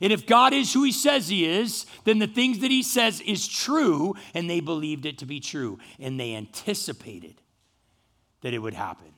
And 0.00 0.12
if 0.12 0.26
God 0.26 0.52
is 0.52 0.72
who 0.72 0.82
he 0.82 0.92
says 0.92 1.28
he 1.28 1.46
is, 1.46 1.86
then 2.04 2.18
the 2.18 2.26
things 2.26 2.58
that 2.58 2.70
he 2.70 2.82
says 2.82 3.20
is 3.20 3.46
true, 3.46 4.14
and 4.34 4.50
they 4.50 4.60
believed 4.60 5.06
it 5.06 5.18
to 5.18 5.26
be 5.26 5.40
true, 5.40 5.78
and 5.98 6.18
they 6.18 6.34
anticipated 6.34 7.40
that 8.42 8.52
it 8.52 8.58
would 8.58 8.74
happen. 8.74 9.14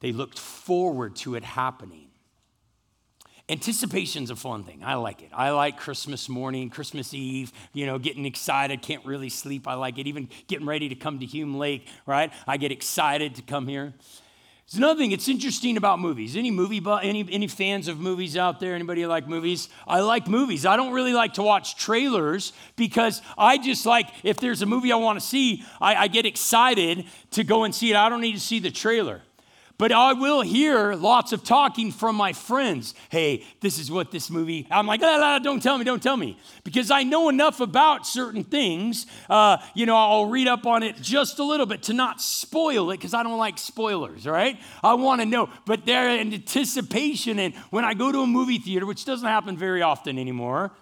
They 0.00 0.12
looked 0.12 0.38
forward 0.38 1.16
to 1.16 1.34
it 1.34 1.44
happening. 1.44 2.09
Anticipation's 3.50 4.30
a 4.30 4.36
fun 4.36 4.62
thing. 4.62 4.82
I 4.84 4.94
like 4.94 5.22
it. 5.22 5.30
I 5.32 5.50
like 5.50 5.76
Christmas 5.76 6.28
morning, 6.28 6.70
Christmas 6.70 7.12
Eve, 7.12 7.52
you 7.72 7.84
know, 7.84 7.98
getting 7.98 8.24
excited, 8.24 8.80
can't 8.80 9.04
really 9.04 9.28
sleep. 9.28 9.66
I 9.66 9.74
like 9.74 9.98
it. 9.98 10.06
Even 10.06 10.28
getting 10.46 10.66
ready 10.66 10.88
to 10.88 10.94
come 10.94 11.18
to 11.18 11.26
Hume 11.26 11.58
Lake, 11.58 11.88
right? 12.06 12.32
I 12.46 12.58
get 12.58 12.70
excited 12.70 13.34
to 13.34 13.42
come 13.42 13.66
here. 13.66 13.92
It's 14.70 14.76
another 14.76 15.00
thing. 15.00 15.10
It's 15.10 15.28
interesting 15.28 15.76
about 15.76 15.98
movies. 15.98 16.36
Any 16.36 16.52
movie, 16.52 16.80
any 17.02 17.26
any 17.28 17.48
fans 17.48 17.88
of 17.88 17.98
movies 17.98 18.36
out 18.36 18.60
there? 18.60 18.76
Anybody 18.76 19.04
like 19.04 19.26
movies? 19.26 19.68
I 19.84 19.98
like 19.98 20.28
movies. 20.28 20.64
I 20.64 20.76
don't 20.76 20.92
really 20.92 21.12
like 21.12 21.34
to 21.34 21.42
watch 21.42 21.74
trailers 21.74 22.52
because 22.76 23.20
I 23.36 23.58
just 23.58 23.84
like 23.84 24.06
if 24.22 24.36
there's 24.36 24.62
a 24.62 24.66
movie 24.66 24.92
I 24.92 24.96
want 24.96 25.18
to 25.18 25.26
see, 25.26 25.64
I, 25.80 25.96
I 25.96 26.06
get 26.06 26.24
excited 26.24 27.04
to 27.32 27.42
go 27.42 27.64
and 27.64 27.74
see 27.74 27.90
it. 27.90 27.96
I 27.96 28.08
don't 28.08 28.20
need 28.20 28.34
to 28.34 28.40
see 28.40 28.60
the 28.60 28.70
trailer. 28.70 29.22
But 29.80 29.92
I 29.92 30.12
will 30.12 30.42
hear 30.42 30.92
lots 30.92 31.32
of 31.32 31.42
talking 31.42 31.90
from 31.90 32.14
my 32.14 32.34
friends. 32.34 32.94
Hey, 33.08 33.46
this 33.62 33.78
is 33.78 33.90
what 33.90 34.10
this 34.10 34.28
movie. 34.28 34.66
I'm 34.70 34.86
like, 34.86 35.00
ah, 35.02 35.18
ah, 35.22 35.38
don't 35.38 35.62
tell 35.62 35.78
me, 35.78 35.86
don't 35.86 36.02
tell 36.02 36.18
me, 36.18 36.36
because 36.64 36.90
I 36.90 37.02
know 37.02 37.30
enough 37.30 37.60
about 37.60 38.06
certain 38.06 38.44
things. 38.44 39.06
Uh, 39.30 39.56
you 39.72 39.86
know, 39.86 39.96
I'll 39.96 40.26
read 40.26 40.48
up 40.48 40.66
on 40.66 40.82
it 40.82 41.00
just 41.00 41.38
a 41.38 41.44
little 41.44 41.64
bit 41.64 41.84
to 41.84 41.94
not 41.94 42.20
spoil 42.20 42.90
it, 42.90 42.98
because 42.98 43.14
I 43.14 43.22
don't 43.22 43.38
like 43.38 43.56
spoilers. 43.56 44.26
Right? 44.26 44.60
I 44.82 44.92
want 44.92 45.22
to 45.22 45.26
know, 45.26 45.48
but 45.64 45.86
there 45.86 46.10
anticipation, 46.10 47.38
and 47.38 47.54
when 47.70 47.86
I 47.86 47.94
go 47.94 48.12
to 48.12 48.18
a 48.18 48.26
movie 48.26 48.58
theater, 48.58 48.84
which 48.84 49.06
doesn't 49.06 49.26
happen 49.26 49.56
very 49.56 49.80
often 49.80 50.18
anymore, 50.18 50.72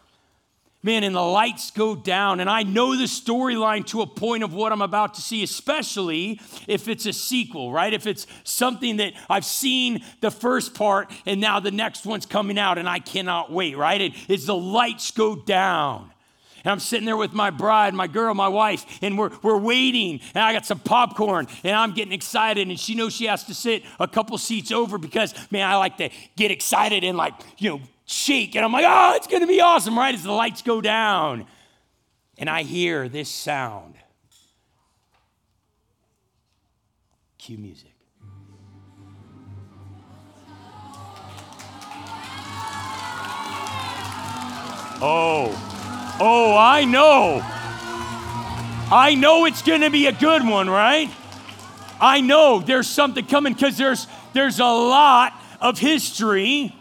Man, 0.84 1.02
and 1.02 1.14
the 1.14 1.20
lights 1.20 1.72
go 1.72 1.96
down, 1.96 2.38
and 2.38 2.48
I 2.48 2.62
know 2.62 2.96
the 2.96 3.04
storyline 3.04 3.84
to 3.86 4.00
a 4.02 4.06
point 4.06 4.44
of 4.44 4.54
what 4.54 4.70
I'm 4.70 4.80
about 4.80 5.14
to 5.14 5.20
see, 5.20 5.42
especially 5.42 6.40
if 6.68 6.86
it's 6.86 7.04
a 7.04 7.12
sequel, 7.12 7.72
right? 7.72 7.92
If 7.92 8.06
it's 8.06 8.28
something 8.44 8.98
that 8.98 9.14
I've 9.28 9.44
seen 9.44 10.04
the 10.20 10.30
first 10.30 10.74
part 10.74 11.10
and 11.26 11.40
now 11.40 11.58
the 11.58 11.72
next 11.72 12.06
one's 12.06 12.26
coming 12.26 12.60
out 12.60 12.78
and 12.78 12.88
I 12.88 13.00
cannot 13.00 13.50
wait, 13.50 13.76
right? 13.76 14.00
It, 14.00 14.12
it's 14.28 14.46
the 14.46 14.54
lights 14.54 15.10
go 15.10 15.34
down. 15.34 16.12
And 16.64 16.70
I'm 16.70 16.80
sitting 16.80 17.06
there 17.06 17.16
with 17.16 17.32
my 17.32 17.50
bride, 17.50 17.92
my 17.94 18.06
girl, 18.06 18.32
my 18.34 18.48
wife, 18.48 18.84
and 19.02 19.18
we're, 19.18 19.30
we're 19.42 19.58
waiting. 19.58 20.20
And 20.34 20.44
I 20.44 20.52
got 20.52 20.64
some 20.64 20.78
popcorn, 20.78 21.48
and 21.64 21.74
I'm 21.74 21.92
getting 21.92 22.12
excited. 22.12 22.68
And 22.68 22.78
she 22.78 22.94
knows 22.94 23.14
she 23.14 23.26
has 23.26 23.44
to 23.44 23.54
sit 23.54 23.82
a 23.98 24.06
couple 24.06 24.38
seats 24.38 24.70
over 24.70 24.96
because, 24.96 25.34
man, 25.50 25.68
I 25.68 25.76
like 25.76 25.96
to 25.98 26.10
get 26.36 26.50
excited 26.50 27.04
and, 27.04 27.16
like, 27.16 27.34
you 27.58 27.70
know, 27.70 27.80
shake. 28.08 28.56
And 28.56 28.64
I'm 28.64 28.72
like, 28.72 28.86
oh, 28.88 29.14
it's 29.16 29.26
going 29.26 29.42
to 29.42 29.46
be 29.46 29.60
awesome, 29.60 29.96
right? 29.96 30.14
As 30.14 30.22
the 30.22 30.32
lights 30.32 30.62
go 30.62 30.80
down. 30.80 31.46
And 32.38 32.48
I 32.48 32.62
hear 32.62 33.08
this 33.08 33.28
sound. 33.28 33.94
Cue 37.36 37.58
music. 37.58 37.92
Oh, 45.00 46.16
oh, 46.18 46.56
I 46.58 46.84
know. 46.84 47.40
I 48.90 49.14
know 49.16 49.44
it's 49.44 49.62
going 49.62 49.82
to 49.82 49.90
be 49.90 50.06
a 50.06 50.12
good 50.12 50.44
one, 50.46 50.68
right? 50.68 51.10
I 52.00 52.20
know 52.20 52.60
there's 52.60 52.88
something 52.88 53.26
coming 53.26 53.52
because 53.52 53.76
there's 53.76 54.06
there's 54.32 54.60
a 54.60 54.64
lot 54.64 55.34
of 55.60 55.78
history 55.78 56.74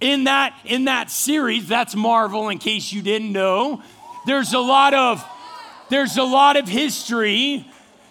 in 0.00 0.24
that 0.24 0.58
in 0.64 0.86
that 0.86 1.10
series 1.10 1.68
that's 1.68 1.94
marvel 1.94 2.48
in 2.48 2.58
case 2.58 2.92
you 2.92 3.02
didn't 3.02 3.32
know 3.32 3.82
there's 4.26 4.52
a 4.52 4.58
lot 4.58 4.94
of 4.94 5.24
there's 5.88 6.16
a 6.16 6.22
lot 6.22 6.56
of 6.56 6.68
history 6.68 7.66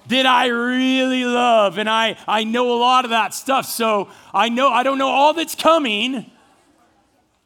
that 0.08 0.26
i 0.26 0.48
really 0.48 1.26
love 1.26 1.78
and 1.78 1.90
i 1.90 2.18
i 2.28 2.44
know 2.44 2.74
a 2.74 2.80
lot 2.80 3.06
of 3.06 3.12
that 3.12 3.34
stuff 3.34 3.66
so 3.66 4.10
i 4.34 4.50
know 4.50 4.70
i 4.70 4.84
don't 4.84 4.98
know 4.98 5.10
all 5.10 5.34
that's 5.34 5.56
coming 5.56 6.30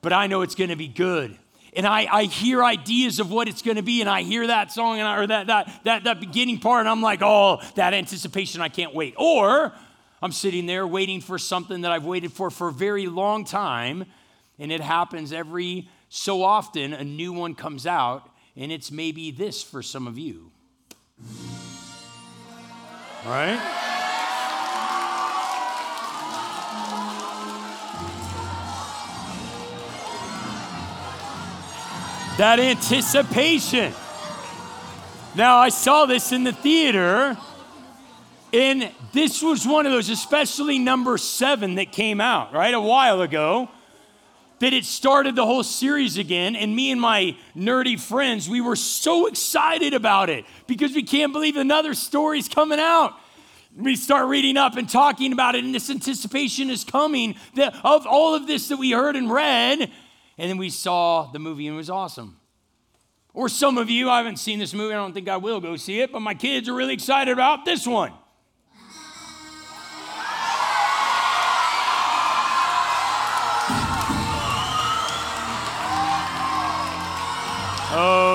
but 0.02 0.14
i 0.14 0.28
know 0.28 0.42
it's 0.42 0.56
going 0.56 0.70
to 0.70 0.76
be 0.76 0.88
good 0.88 1.38
and 1.78 1.86
I, 1.86 2.08
I 2.12 2.24
hear 2.24 2.64
ideas 2.64 3.20
of 3.20 3.30
what 3.30 3.48
it's 3.48 3.62
going 3.62 3.78
to 3.78 3.84
be, 3.84 4.02
and 4.02 4.10
I 4.10 4.24
hear 4.24 4.48
that 4.48 4.72
song 4.72 4.98
and 4.98 5.08
I, 5.08 5.18
or 5.18 5.28
that, 5.28 5.46
that, 5.46 5.82
that, 5.84 6.04
that 6.06 6.20
beginning 6.20 6.60
part, 6.60 6.80
and 6.80 6.90
I'm 6.90 7.04
like, 7.04 7.20
oh, 7.22 7.62
that 7.76 7.94
anticipation, 7.94 8.62
I 8.62 8.70
can't 8.70 8.96
wait. 8.96 9.14
Or 9.16 9.74
I'm 10.20 10.32
sitting 10.32 10.66
there 10.66 10.88
waiting 10.88 11.22
for 11.22 11.38
something 11.38 11.82
that 11.82 11.92
I've 11.92 12.04
waited 12.04 12.34
for 12.34 12.50
for 12.50 12.70
a 12.70 12.72
very 12.72 13.06
long 13.06 13.46
time, 13.46 14.06
and 14.60 14.72
it 14.72 14.82
happens 14.82 15.32
every 15.32 15.88
so 16.10 16.44
often, 16.44 16.94
a 16.94 17.04
new 17.04 17.34
one 17.34 17.54
comes 17.54 17.86
out, 17.86 18.30
and 18.56 18.72
it's 18.72 18.92
maybe 18.92 19.32
this 19.32 19.62
for 19.62 19.84
some 19.84 20.08
of 20.08 20.18
you. 20.18 20.52
Right? 23.26 23.60
That 32.38 32.60
anticipation. 32.60 33.94
Now, 35.36 35.58
I 35.58 35.70
saw 35.70 36.06
this 36.06 36.32
in 36.32 36.44
the 36.44 36.52
theater, 36.52 37.38
and 38.54 38.92
this 39.12 39.42
was 39.42 39.68
one 39.68 39.86
of 39.86 39.92
those, 39.92 40.10
especially 40.10 40.80
number 40.80 41.18
seven 41.18 41.76
that 41.76 41.92
came 41.92 42.22
out, 42.22 42.54
right, 42.54 42.74
a 42.74 42.80
while 42.80 43.22
ago 43.22 43.70
that 44.60 44.74
it 44.74 44.86
started 44.86 45.36
the 45.36 45.46
whole 45.46 45.64
series 45.64 46.18
again. 46.18 46.56
And 46.56 46.76
me 46.76 46.92
and 46.92 47.00
my 47.00 47.38
nerdy 47.56 48.00
friends, 48.00 48.50
we 48.50 48.62
were 48.62 48.76
so 48.76 49.28
excited 49.28 49.94
about 49.94 50.30
it 50.30 50.46
because 50.66 50.94
we 50.94 51.04
can't 51.04 51.34
believe 51.34 51.56
another 51.56 51.94
story's 51.94 52.48
coming 52.48 52.80
out. 52.80 53.14
We 53.76 53.96
start 53.96 54.28
reading 54.28 54.58
up 54.58 54.76
and 54.76 54.90
talking 54.90 55.34
about 55.34 55.54
it, 55.54 55.64
and 55.64 55.76
this 55.76 55.92
anticipation 55.92 56.72
is 56.72 56.84
coming 56.84 57.36
that, 57.56 57.76
of 57.84 58.08
all 58.08 58.34
of 58.34 58.48
this 58.48 58.70
that 58.70 58.78
we 58.78 58.92
heard 58.92 59.16
and 59.16 59.32
read. 59.32 59.92
And 60.40 60.50
then 60.50 60.58
we 60.58 60.70
saw 60.70 61.30
the 61.32 61.40
movie 61.40 61.68
and 61.68 61.76
it 61.76 61.78
was 61.78 61.90
awesome. 61.90 62.40
Or 63.34 63.50
some 63.50 63.78
of 63.78 63.88
you, 63.88 64.10
I 64.10 64.18
haven't 64.18 64.38
seen 64.38 64.58
this 64.58 64.74
movie, 64.74 64.96
I 64.96 64.98
don't 64.98 65.14
think 65.14 65.30
I 65.30 65.38
will 65.38 65.60
go 65.60 65.76
see 65.76 66.00
it, 66.00 66.12
but 66.12 66.22
my 66.22 66.34
kids 66.34 66.68
are 66.68 66.74
really 66.74 66.96
excited 66.96 67.32
about 67.32 67.66
this 67.66 67.86
one. 67.86 68.12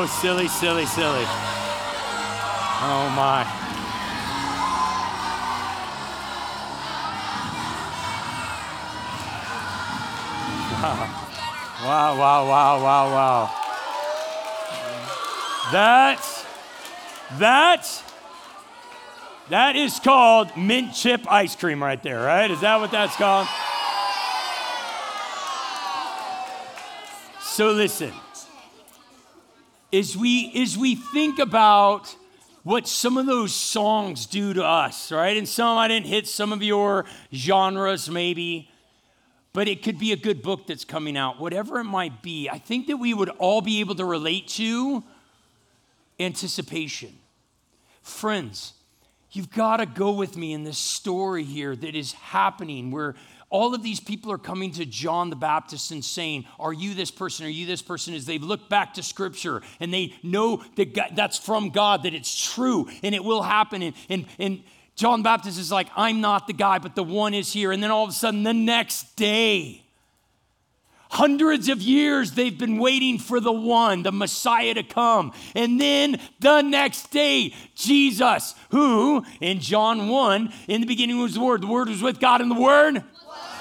Oh, 0.03 0.07
silly, 0.07 0.49
silly, 0.49 0.85
silly. 0.85 1.25
Oh, 2.83 3.09
my. 3.15 3.45
Wow, 11.85 12.19
wow, 12.19 12.49
wow, 12.49 12.83
wow, 12.83 13.13
wow. 13.13 13.51
That, 15.71 16.19
that, 17.39 18.03
that 19.51 19.77
is 19.77 20.01
called 20.01 20.57
mint 20.57 20.95
chip 20.95 21.31
ice 21.31 21.55
cream 21.55 21.81
right 21.81 22.03
there, 22.03 22.23
right? 22.25 22.51
Is 22.51 22.61
that 22.63 22.81
what 22.81 22.91
that's 22.91 23.15
called? 23.15 23.47
So 27.41 27.71
listen 27.71 28.13
is 29.93 30.17
we, 30.17 30.51
is 30.55 30.77
we 30.77 30.95
think 30.95 31.39
about 31.39 32.17
what 32.63 32.89
some 32.89 33.19
of 33.19 33.27
those 33.27 33.53
songs 33.53 34.25
do 34.27 34.55
to 34.55 34.65
us, 34.65 35.13
right? 35.13 35.37
And 35.37 35.47
some 35.47 35.77
I 35.77 35.87
didn't 35.87 36.07
hit 36.07 36.27
some 36.27 36.53
of 36.53 36.63
your 36.63 37.05
genres, 37.33 38.09
maybe, 38.09 38.71
but 39.53 39.69
it 39.69 39.83
could 39.83 39.99
be 39.99 40.13
a 40.13 40.17
good 40.17 40.43
book 40.43 40.67
that's 40.67 40.85
coming 40.85 41.17
out, 41.17 41.39
whatever 41.39 41.79
it 41.79 41.85
might 41.85 42.23
be. 42.23 42.49
I 42.49 42.59
think 42.59 42.87
that 42.87 42.97
we 42.97 43.13
would 43.13 43.29
all 43.31 43.61
be 43.61 43.81
able 43.81 43.95
to 43.97 44.05
relate 44.05 44.49
to 44.49 45.05
anticipation. 46.19 47.19
Friends, 48.01 48.73
you've 49.33 49.51
got 49.51 49.77
to 49.79 49.87
go 49.87 50.13
with 50.13 50.37
me 50.37 50.53
in 50.53 50.65
this 50.65 50.79
story 50.79 51.45
here 51.45 51.77
that 51.77 51.95
is 51.95 52.13
happening 52.13 52.91
where 52.91 53.15
all 53.53 53.75
of 53.75 53.83
these 53.83 54.01
people 54.01 54.33
are 54.33 54.39
coming 54.39 54.73
to 54.73 54.87
John 54.87 55.29
the 55.29 55.37
Baptist 55.37 55.91
and 55.91 56.03
saying, 56.03 56.47
Are 56.59 56.73
you 56.73 56.95
this 56.95 57.11
person? 57.11 57.45
Are 57.45 57.51
you 57.51 57.67
this 57.67 57.83
person? 57.83 58.15
As 58.15 58.25
they've 58.25 58.43
looked 58.43 58.71
back 58.71 58.95
to 58.95 59.03
Scripture 59.03 59.61
and 59.79 59.93
they 59.93 60.15
know 60.23 60.65
that 60.77 60.95
God, 60.95 61.11
that's 61.15 61.39
from 61.39 61.69
God, 61.69 62.05
that 62.05 62.15
it's 62.15 62.55
true 62.55 62.89
and 63.03 63.15
it 63.15 63.23
will 63.23 63.43
happen. 63.43 63.83
And, 63.83 63.95
and, 64.09 64.27
and 64.39 64.63
John 64.97 65.23
Baptist 65.23 65.59
is 65.59 65.71
like, 65.71 65.89
I'm 65.95 66.23
not 66.23 66.47
the 66.47 66.55
guy, 66.55 66.79
but 66.79 66.97
the 66.97 67.05
one 67.05 67.35
is 67.35 67.53
here. 67.53 67.73
And 67.73 67.83
then 67.83 67.91
all 67.91 68.05
of 68.05 68.11
a 68.11 68.15
sudden, 68.15 68.43
the 68.43 68.55
next 68.55 69.17
day, 69.17 69.83
Hundreds 71.13 71.69
of 71.69 71.83
years 71.83 72.33
they've 72.33 72.57
been 72.57 72.79
waiting 72.79 73.19
for 73.19 73.39
the 73.39 73.53
one, 73.53 74.03
the 74.03 74.11
Messiah 74.11 74.73
to 74.73 74.83
come. 74.83 75.35
And 75.55 75.79
then 75.79 76.19
the 76.41 76.63
next 76.63 77.11
day, 77.11 77.53
Jesus, 77.75 78.55
who 78.71 79.23
in 79.39 79.61
John 79.61 80.09
1, 80.09 80.51
in 80.69 80.81
the 80.81 80.87
beginning 80.87 81.19
was 81.19 81.35
the 81.35 81.43
Word, 81.43 81.61
the 81.61 81.67
Word 81.67 81.91
was 81.91 82.01
with 82.01 82.19
God, 82.19 82.41
and 82.41 82.51
the 82.51 82.59
Word 82.59 83.05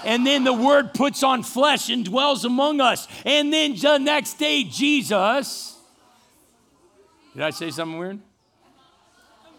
And 0.06 0.26
then 0.26 0.44
the 0.44 0.54
word 0.54 0.94
puts 0.94 1.24
on 1.24 1.44
flesh 1.44 1.90
and 1.90 2.04
dwells 2.04 2.46
among 2.46 2.82
us. 2.82 3.08
And 3.26 3.54
then 3.54 3.76
the 3.76 3.98
next 3.98 4.36
day, 4.36 4.64
Jesus. 4.64 5.78
Did 7.34 7.44
I 7.44 7.50
say 7.52 7.72
something 7.72 7.98
weird? 7.98 8.20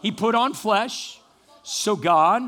He 0.01 0.11
put 0.11 0.35
on 0.35 0.53
flesh. 0.53 1.19
So 1.63 1.95
God, 1.95 2.43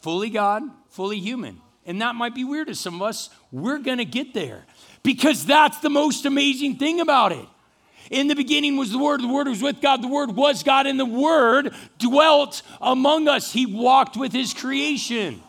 fully 0.00 0.28
God, 0.28 0.62
fully 0.88 1.20
human. 1.20 1.60
And 1.86 2.00
that 2.02 2.14
might 2.14 2.34
be 2.34 2.44
weird 2.44 2.68
to 2.68 2.74
some 2.74 2.96
of 2.96 3.02
us. 3.02 3.30
We're 3.50 3.78
going 3.78 3.98
to 3.98 4.04
get 4.04 4.34
there 4.34 4.64
because 5.02 5.44
that's 5.44 5.78
the 5.78 5.90
most 5.90 6.26
amazing 6.26 6.76
thing 6.76 7.00
about 7.00 7.32
it. 7.32 7.46
In 8.10 8.26
the 8.26 8.34
beginning 8.34 8.76
was 8.76 8.90
the 8.90 8.98
Word, 8.98 9.22
the 9.22 9.28
Word 9.28 9.48
was 9.48 9.62
with 9.62 9.80
God, 9.80 10.02
the 10.02 10.08
Word 10.08 10.32
was 10.32 10.62
God, 10.62 10.86
and 10.86 10.98
the 10.98 11.06
Word 11.06 11.72
dwelt 11.98 12.62
among 12.80 13.28
us. 13.28 13.52
He 13.52 13.64
walked 13.64 14.16
with 14.16 14.32
His 14.32 14.52
creation. 14.52 15.42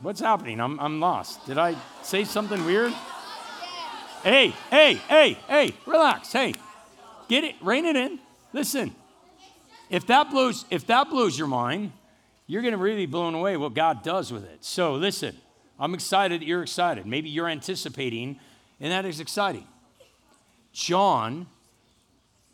What's 0.00 0.20
happening? 0.20 0.60
I'm, 0.60 0.78
I'm 0.78 1.00
lost. 1.00 1.44
Did 1.46 1.58
I 1.58 1.74
say 2.02 2.22
something 2.22 2.64
weird? 2.64 2.92
Hey, 4.22 4.54
hey, 4.70 4.94
hey, 4.94 5.32
hey, 5.48 5.74
relax. 5.86 6.32
Hey, 6.32 6.54
get 7.28 7.42
it, 7.42 7.56
rein 7.60 7.84
it 7.84 7.96
in. 7.96 8.20
Listen, 8.52 8.94
if 9.90 10.06
that 10.06 10.30
blows, 10.30 10.64
if 10.70 10.86
that 10.86 11.10
blows 11.10 11.36
your 11.36 11.48
mind, 11.48 11.90
you're 12.46 12.62
going 12.62 12.72
to 12.72 12.78
really 12.78 13.06
be 13.06 13.10
blown 13.10 13.34
away 13.34 13.56
what 13.56 13.74
God 13.74 14.04
does 14.04 14.32
with 14.32 14.44
it. 14.44 14.64
So 14.64 14.94
listen, 14.94 15.36
I'm 15.80 15.94
excited 15.94 16.42
you're 16.42 16.62
excited. 16.62 17.04
Maybe 17.04 17.28
you're 17.28 17.48
anticipating, 17.48 18.38
and 18.78 18.92
that 18.92 19.04
is 19.04 19.18
exciting. 19.18 19.66
John 20.72 21.48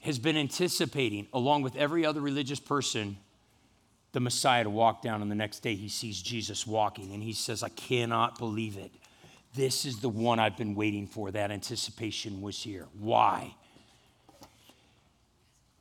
has 0.00 0.18
been 0.18 0.36
anticipating, 0.36 1.26
along 1.34 1.60
with 1.60 1.76
every 1.76 2.06
other 2.06 2.22
religious 2.22 2.60
person, 2.60 3.18
the 4.14 4.20
Messiah 4.20 4.64
to 4.64 4.70
walk 4.70 5.02
down, 5.02 5.20
and 5.20 5.30
the 5.30 5.36
next 5.36 5.60
day 5.60 5.74
he 5.74 5.88
sees 5.88 6.22
Jesus 6.22 6.66
walking, 6.66 7.12
and 7.12 7.22
he 7.22 7.34
says, 7.34 7.62
I 7.62 7.68
cannot 7.68 8.38
believe 8.38 8.78
it. 8.78 8.90
This 9.54 9.84
is 9.84 10.00
the 10.00 10.08
one 10.08 10.38
I've 10.38 10.56
been 10.56 10.74
waiting 10.74 11.06
for. 11.06 11.30
That 11.30 11.50
anticipation 11.50 12.40
was 12.40 12.62
here. 12.62 12.86
Why? 12.98 13.54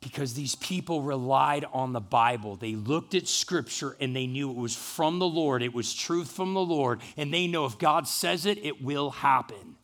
because 0.04 0.34
these 0.34 0.54
people 0.54 1.00
relied 1.00 1.64
on 1.72 1.94
the 1.94 2.00
Bible. 2.00 2.56
They 2.56 2.74
looked 2.74 3.14
at 3.14 3.26
Scripture 3.26 3.96
and 3.98 4.14
they 4.14 4.26
knew 4.26 4.50
it 4.50 4.56
was 4.56 4.76
from 4.76 5.18
the 5.18 5.26
Lord, 5.26 5.62
it 5.62 5.72
was 5.72 5.94
truth 5.94 6.30
from 6.30 6.52
the 6.52 6.60
Lord, 6.60 7.00
and 7.16 7.32
they 7.32 7.46
know 7.46 7.64
if 7.64 7.78
God 7.78 8.06
says 8.06 8.44
it, 8.44 8.58
it 8.62 8.82
will 8.82 9.10
happen. 9.10 9.76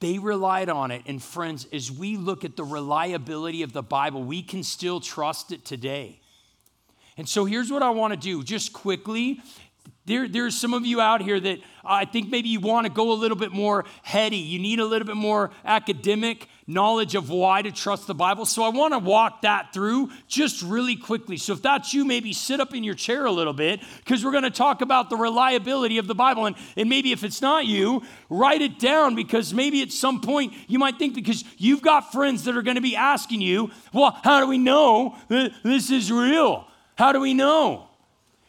They 0.00 0.18
relied 0.18 0.68
on 0.68 0.90
it. 0.90 1.02
And 1.06 1.20
friends, 1.20 1.66
as 1.72 1.90
we 1.90 2.16
look 2.16 2.44
at 2.44 2.56
the 2.56 2.62
reliability 2.62 3.62
of 3.62 3.72
the 3.72 3.82
Bible, 3.82 4.22
we 4.22 4.42
can 4.42 4.62
still 4.62 5.00
trust 5.00 5.50
it 5.50 5.64
today. 5.64 6.20
And 7.18 7.28
so 7.28 7.44
here's 7.44 7.70
what 7.70 7.82
I 7.82 7.90
want 7.90 8.14
to 8.14 8.18
do 8.18 8.42
just 8.42 8.72
quickly 8.72 9.42
there, 10.08 10.26
there's 10.26 10.58
some 10.58 10.72
of 10.72 10.86
you 10.86 11.02
out 11.02 11.20
here 11.20 11.38
that 11.38 11.58
I 11.84 12.06
think 12.06 12.30
maybe 12.30 12.48
you 12.48 12.60
want 12.60 12.86
to 12.86 12.92
go 12.92 13.12
a 13.12 13.14
little 13.14 13.36
bit 13.36 13.52
more 13.52 13.84
heady. 14.02 14.38
You 14.38 14.58
need 14.58 14.80
a 14.80 14.84
little 14.86 15.06
bit 15.06 15.16
more 15.16 15.50
academic 15.66 16.48
knowledge 16.66 17.14
of 17.14 17.28
why 17.28 17.60
to 17.60 17.70
trust 17.70 18.06
the 18.06 18.14
Bible. 18.14 18.46
So 18.46 18.62
I 18.62 18.70
want 18.70 18.94
to 18.94 18.98
walk 18.98 19.42
that 19.42 19.74
through 19.74 20.10
just 20.26 20.62
really 20.62 20.96
quickly. 20.96 21.36
So 21.36 21.52
if 21.52 21.62
that's 21.62 21.92
you, 21.92 22.06
maybe 22.06 22.32
sit 22.32 22.58
up 22.58 22.74
in 22.74 22.84
your 22.84 22.94
chair 22.94 23.26
a 23.26 23.30
little 23.30 23.52
bit 23.52 23.80
because 23.98 24.24
we're 24.24 24.32
going 24.32 24.44
to 24.44 24.50
talk 24.50 24.80
about 24.80 25.10
the 25.10 25.16
reliability 25.16 25.98
of 25.98 26.06
the 26.06 26.14
Bible. 26.14 26.46
And, 26.46 26.56
and 26.76 26.88
maybe 26.88 27.12
if 27.12 27.22
it's 27.22 27.42
not 27.42 27.66
you, 27.66 28.02
write 28.30 28.62
it 28.62 28.78
down 28.78 29.14
because 29.14 29.52
maybe 29.52 29.82
at 29.82 29.92
some 29.92 30.22
point 30.22 30.54
you 30.68 30.78
might 30.78 30.98
think 30.98 31.14
because 31.14 31.44
you've 31.58 31.82
got 31.82 32.12
friends 32.12 32.44
that 32.44 32.56
are 32.56 32.62
going 32.62 32.76
to 32.76 32.80
be 32.80 32.96
asking 32.96 33.42
you, 33.42 33.70
well, 33.92 34.18
how 34.24 34.40
do 34.40 34.46
we 34.46 34.58
know 34.58 35.16
this 35.28 35.90
is 35.90 36.10
real? 36.10 36.66
How 36.98 37.12
do 37.12 37.20
we 37.20 37.32
know? 37.32 37.86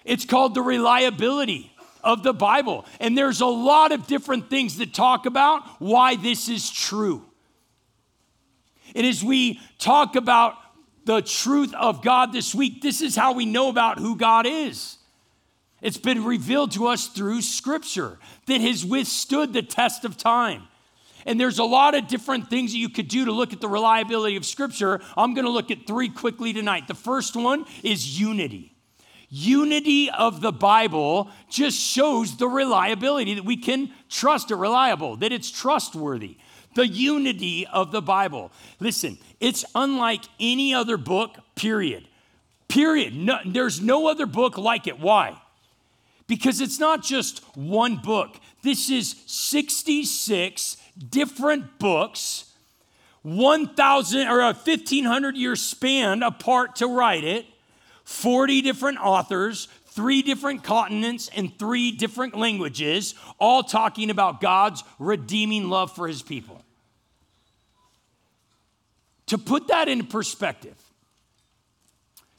It's 0.04 0.26
called 0.26 0.56
the 0.56 0.64
reliability 0.64 1.72
of 2.04 2.24
the 2.24 2.34
Bible. 2.34 2.86
And 3.00 3.16
there's 3.16 3.42
a 3.42 3.46
lot 3.46 3.92
of 3.92 4.08
different 4.08 4.50
things 4.50 4.78
that 4.78 4.92
talk 4.92 5.28
about 5.28 5.62
why 5.80 6.16
this 6.16 6.50
is 6.50 6.72
true. 6.72 7.24
And 8.96 9.06
as 9.06 9.24
we 9.24 9.60
talk 9.78 10.16
about 10.16 10.56
the 11.06 11.22
truth 11.22 11.76
of 11.76 12.02
God 12.02 12.34
this 12.34 12.56
week, 12.56 12.82
this 12.82 13.02
is 13.02 13.16
how 13.16 13.34
we 13.34 13.46
know 13.46 13.70
about 13.70 14.00
who 14.00 14.16
God 14.16 14.48
is. 14.48 14.98
It's 15.80 15.98
been 15.98 16.26
revealed 16.26 16.72
to 16.72 16.88
us 16.88 17.08
through 17.08 17.44
Scripture 17.44 18.18
that 18.48 18.62
has 18.62 18.84
withstood 18.84 19.54
the 19.54 19.62
test 19.62 20.06
of 20.06 20.18
time. 20.18 20.64
And 21.26 21.40
there's 21.40 21.60
a 21.60 21.64
lot 21.64 21.96
of 21.96 22.08
different 22.08 22.50
things 22.50 22.72
that 22.72 22.78
you 22.78 22.90
could 22.90 23.08
do 23.08 23.26
to 23.26 23.32
look 23.32 23.54
at 23.54 23.62
the 23.62 23.68
reliability 23.68 24.36
of 24.36 24.46
Scripture. 24.46 25.02
I'm 25.18 25.34
going 25.34 25.46
to 25.46 25.52
look 25.52 25.72
at 25.72 25.86
three 25.86 26.10
quickly 26.10 26.54
tonight. 26.54 26.88
The 26.88 26.96
first 26.96 27.36
one 27.36 27.66
is 27.84 28.20
unity. 28.20 28.74
Unity 29.30 30.10
of 30.10 30.42
the 30.42 30.52
Bible 30.52 31.30
just 31.50 31.80
shows 31.80 32.38
the 32.38 32.48
reliability 32.48 33.36
that 33.36 33.46
we 33.46 33.58
can 33.58 33.92
trust 34.10 34.50
it 34.50 34.56
reliable, 34.56 35.18
that 35.18 35.32
it's 35.32 35.52
trustworthy. 35.52 36.38
The 36.76 36.88
unity 36.88 37.68
of 37.68 37.92
the 37.92 38.02
Bible. 38.02 38.52
Listen, 38.80 39.18
it's 39.40 39.66
unlike 39.76 40.24
any 40.40 40.74
other 40.74 40.98
book, 40.98 41.38
period. 41.56 42.08
Period. 42.68 43.16
No, 43.16 43.40
there's 43.46 43.82
no 43.82 44.08
other 44.08 44.26
book 44.26 44.58
like 44.58 44.88
it. 44.88 45.00
Why? 45.00 45.40
Because 46.28 46.62
it's 46.62 46.80
not 46.80 47.04
just 47.04 47.44
one 47.56 47.98
book. 47.98 48.40
This 48.62 48.90
is 48.92 49.16
66 49.26 50.78
different 51.00 51.80
books, 51.80 52.54
1,000 53.24 54.28
or 54.28 54.42
a 54.42 54.54
1,500 54.54 55.36
year 55.36 55.56
span 55.56 56.24
apart 56.24 56.78
to 56.78 56.88
write 56.88 57.24
it 57.24 57.46
40 58.04 58.62
different 58.64 58.98
authors, 58.98 59.68
three 59.86 60.22
different 60.24 60.64
continents, 60.64 61.30
and 61.36 61.58
three 61.60 61.92
different 61.92 62.36
languages, 62.36 63.14
all 63.38 63.62
talking 63.62 64.10
about 64.10 64.42
God's 64.42 64.84
redeeming 64.98 65.70
love 65.70 65.96
for 65.96 66.08
his 66.08 66.24
people. 66.24 66.64
To 69.28 69.38
put 69.38 69.68
that 69.68 69.88
in 69.88 70.08
perspective, 70.08 70.76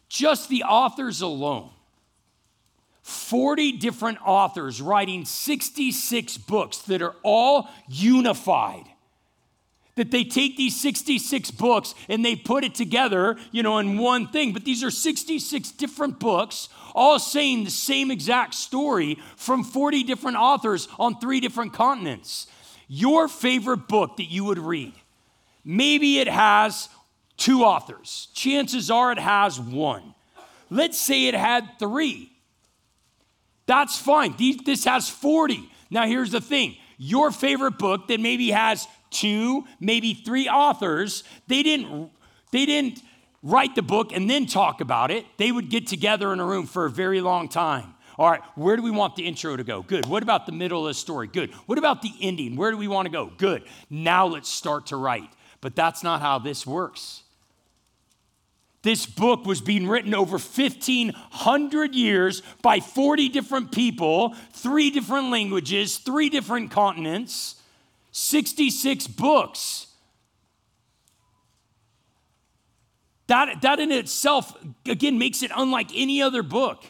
just 0.09 0.49
the 0.49 0.65
authors 0.65 1.21
alone, 1.21 1.71
40 3.11 3.73
different 3.73 4.19
authors 4.25 4.81
writing 4.81 5.25
66 5.25 6.39
books 6.39 6.79
that 6.83 7.03
are 7.03 7.17
all 7.23 7.69
unified 7.89 8.85
that 10.01 10.11
they 10.11 10.25
take 10.25 10.57
these 10.57 10.81
66 10.81 11.51
books 11.51 11.95
and 12.09 12.25
they 12.25 12.35
put 12.35 12.65
it 12.65 12.75
together, 12.75 13.37
you 13.53 13.63
know, 13.63 13.77
in 13.79 13.99
one 13.99 14.29
thing. 14.29 14.53
But 14.53 14.65
these 14.65 14.83
are 14.83 14.91
66 14.91 15.73
different 15.73 16.19
books, 16.19 16.71
all 16.95 17.19
saying 17.19 17.65
the 17.65 17.71
same 17.71 18.11
exact 18.11 18.55
story 18.55 19.19
from 19.37 19.63
40 19.63 20.05
different 20.05 20.39
authors 20.39 20.89
on 20.99 21.21
three 21.21 21.39
different 21.41 21.75
continents. 21.75 22.47
Your 22.89 23.29
favorite 23.29 23.89
book 23.89 24.17
that 24.17 24.31
you 24.31 24.45
would 24.45 24.59
read, 24.59 24.95
maybe 25.65 26.19
it 26.19 26.29
has 26.29 26.89
two 27.37 27.65
authors. 27.65 28.29
Chances 28.33 28.91
are 28.91 29.13
it 29.13 29.19
has 29.19 29.61
one. 29.61 30.15
Let's 30.71 30.99
say 30.99 31.27
it 31.27 31.35
had 31.35 31.79
three. 31.79 32.33
That's 33.71 33.97
fine. 33.97 34.35
This 34.65 34.85
has 34.85 35.09
40. 35.09 35.71
Now, 35.91 36.05
here's 36.05 36.33
the 36.33 36.41
thing 36.41 36.77
your 36.99 37.31
favorite 37.31 37.79
book 37.79 38.09
that 38.09 38.19
maybe 38.19 38.51
has 38.51 38.89
two, 39.11 39.65
maybe 39.79 40.13
three 40.13 40.49
authors, 40.49 41.23
they 41.47 41.63
didn't, 41.63 42.11
they 42.51 42.67
didn't 42.67 43.01
write 43.45 43.77
the 43.77 43.83
book 43.83 44.11
and 44.11 44.29
then 44.29 44.47
talk 44.47 44.81
about 44.81 45.13
it. 45.13 45.25
They 45.37 45.53
would 45.53 45.71
get 45.71 45.87
together 45.87 46.33
in 46.33 46.41
a 46.41 46.45
room 46.45 46.67
for 46.67 46.85
a 46.85 46.91
very 46.91 47.21
long 47.21 47.49
time. 47.49 47.95
All 48.19 48.29
right, 48.29 48.43
where 48.57 48.75
do 48.75 48.83
we 48.83 48.91
want 48.91 49.15
the 49.15 49.25
intro 49.25 49.57
to 49.57 49.63
go? 49.63 49.83
Good. 49.83 50.05
What 50.07 50.25
about 50.25 50.47
the 50.47 50.53
middle 50.53 50.85
of 50.85 50.91
the 50.91 50.95
story? 50.95 51.29
Good. 51.29 51.55
What 51.67 51.79
about 51.79 52.03
the 52.03 52.11
ending? 52.21 52.57
Where 52.57 52.73
do 52.73 52.77
we 52.77 52.89
want 52.89 53.07
to 53.07 53.13
go? 53.13 53.31
Good. 53.39 53.63
Now 53.89 54.27
let's 54.27 54.49
start 54.49 54.87
to 54.87 54.97
write. 54.97 55.31
But 55.61 55.77
that's 55.77 56.03
not 56.03 56.21
how 56.21 56.41
this 56.41 56.67
works. 56.67 57.23
This 58.83 59.05
book 59.05 59.45
was 59.45 59.61
being 59.61 59.87
written 59.87 60.15
over 60.15 60.39
1,500 60.39 61.95
years 61.95 62.43
by 62.63 62.81
40 62.81 63.29
different 63.29 63.73
people, 63.73 64.35
three 64.53 64.91
different 64.91 65.31
languages, 65.31 65.99
three 65.99 66.31
different 66.31 66.71
continents. 66.71 67.57
66 68.13 69.07
books. 69.07 69.87
That, 73.27 73.63
that 73.63 73.79
in 73.79 73.93
itself, 73.93 74.57
again, 74.87 75.19
makes 75.19 75.43
it 75.43 75.53
unlike 75.55 75.91
any 75.95 76.21
other 76.21 76.43
book. 76.43 76.85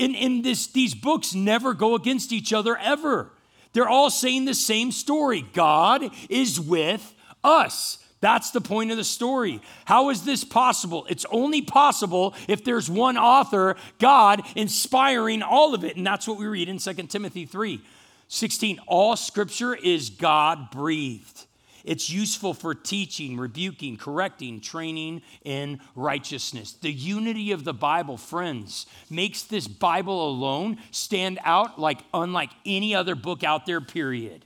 And, 0.00 0.16
and 0.16 0.42
this, 0.42 0.68
these 0.68 0.94
books 0.94 1.34
never 1.34 1.74
go 1.74 1.94
against 1.94 2.32
each 2.32 2.52
other 2.52 2.76
ever. 2.76 3.30
They're 3.72 3.88
all 3.88 4.10
saying 4.10 4.46
the 4.46 4.54
same 4.54 4.90
story 4.92 5.44
God 5.52 6.10
is 6.30 6.58
with 6.58 7.14
us. 7.44 7.98
That's 8.22 8.52
the 8.52 8.60
point 8.60 8.92
of 8.92 8.96
the 8.96 9.04
story. 9.04 9.60
How 9.84 10.10
is 10.10 10.22
this 10.22 10.44
possible? 10.44 11.06
It's 11.10 11.26
only 11.30 11.60
possible 11.60 12.36
if 12.46 12.62
there's 12.62 12.88
one 12.88 13.18
author, 13.18 13.74
God, 13.98 14.42
inspiring 14.54 15.42
all 15.42 15.74
of 15.74 15.82
it. 15.82 15.96
And 15.96 16.06
that's 16.06 16.28
what 16.28 16.38
we 16.38 16.46
read 16.46 16.68
in 16.68 16.78
2 16.78 16.94
Timothy 17.08 17.46
3. 17.46 17.82
16, 18.28 18.78
all 18.86 19.16
scripture 19.16 19.74
is 19.74 20.08
God 20.08 20.70
breathed. 20.70 21.46
It's 21.84 22.10
useful 22.10 22.54
for 22.54 22.76
teaching, 22.76 23.36
rebuking, 23.36 23.96
correcting, 23.96 24.60
training 24.60 25.22
in 25.44 25.80
righteousness. 25.96 26.74
The 26.74 26.92
unity 26.92 27.50
of 27.50 27.64
the 27.64 27.74
Bible, 27.74 28.16
friends, 28.16 28.86
makes 29.10 29.42
this 29.42 29.66
Bible 29.66 30.28
alone 30.28 30.78
stand 30.92 31.40
out 31.44 31.80
like 31.80 31.98
unlike 32.14 32.50
any 32.64 32.94
other 32.94 33.16
book 33.16 33.42
out 33.42 33.66
there, 33.66 33.80
period. 33.80 34.44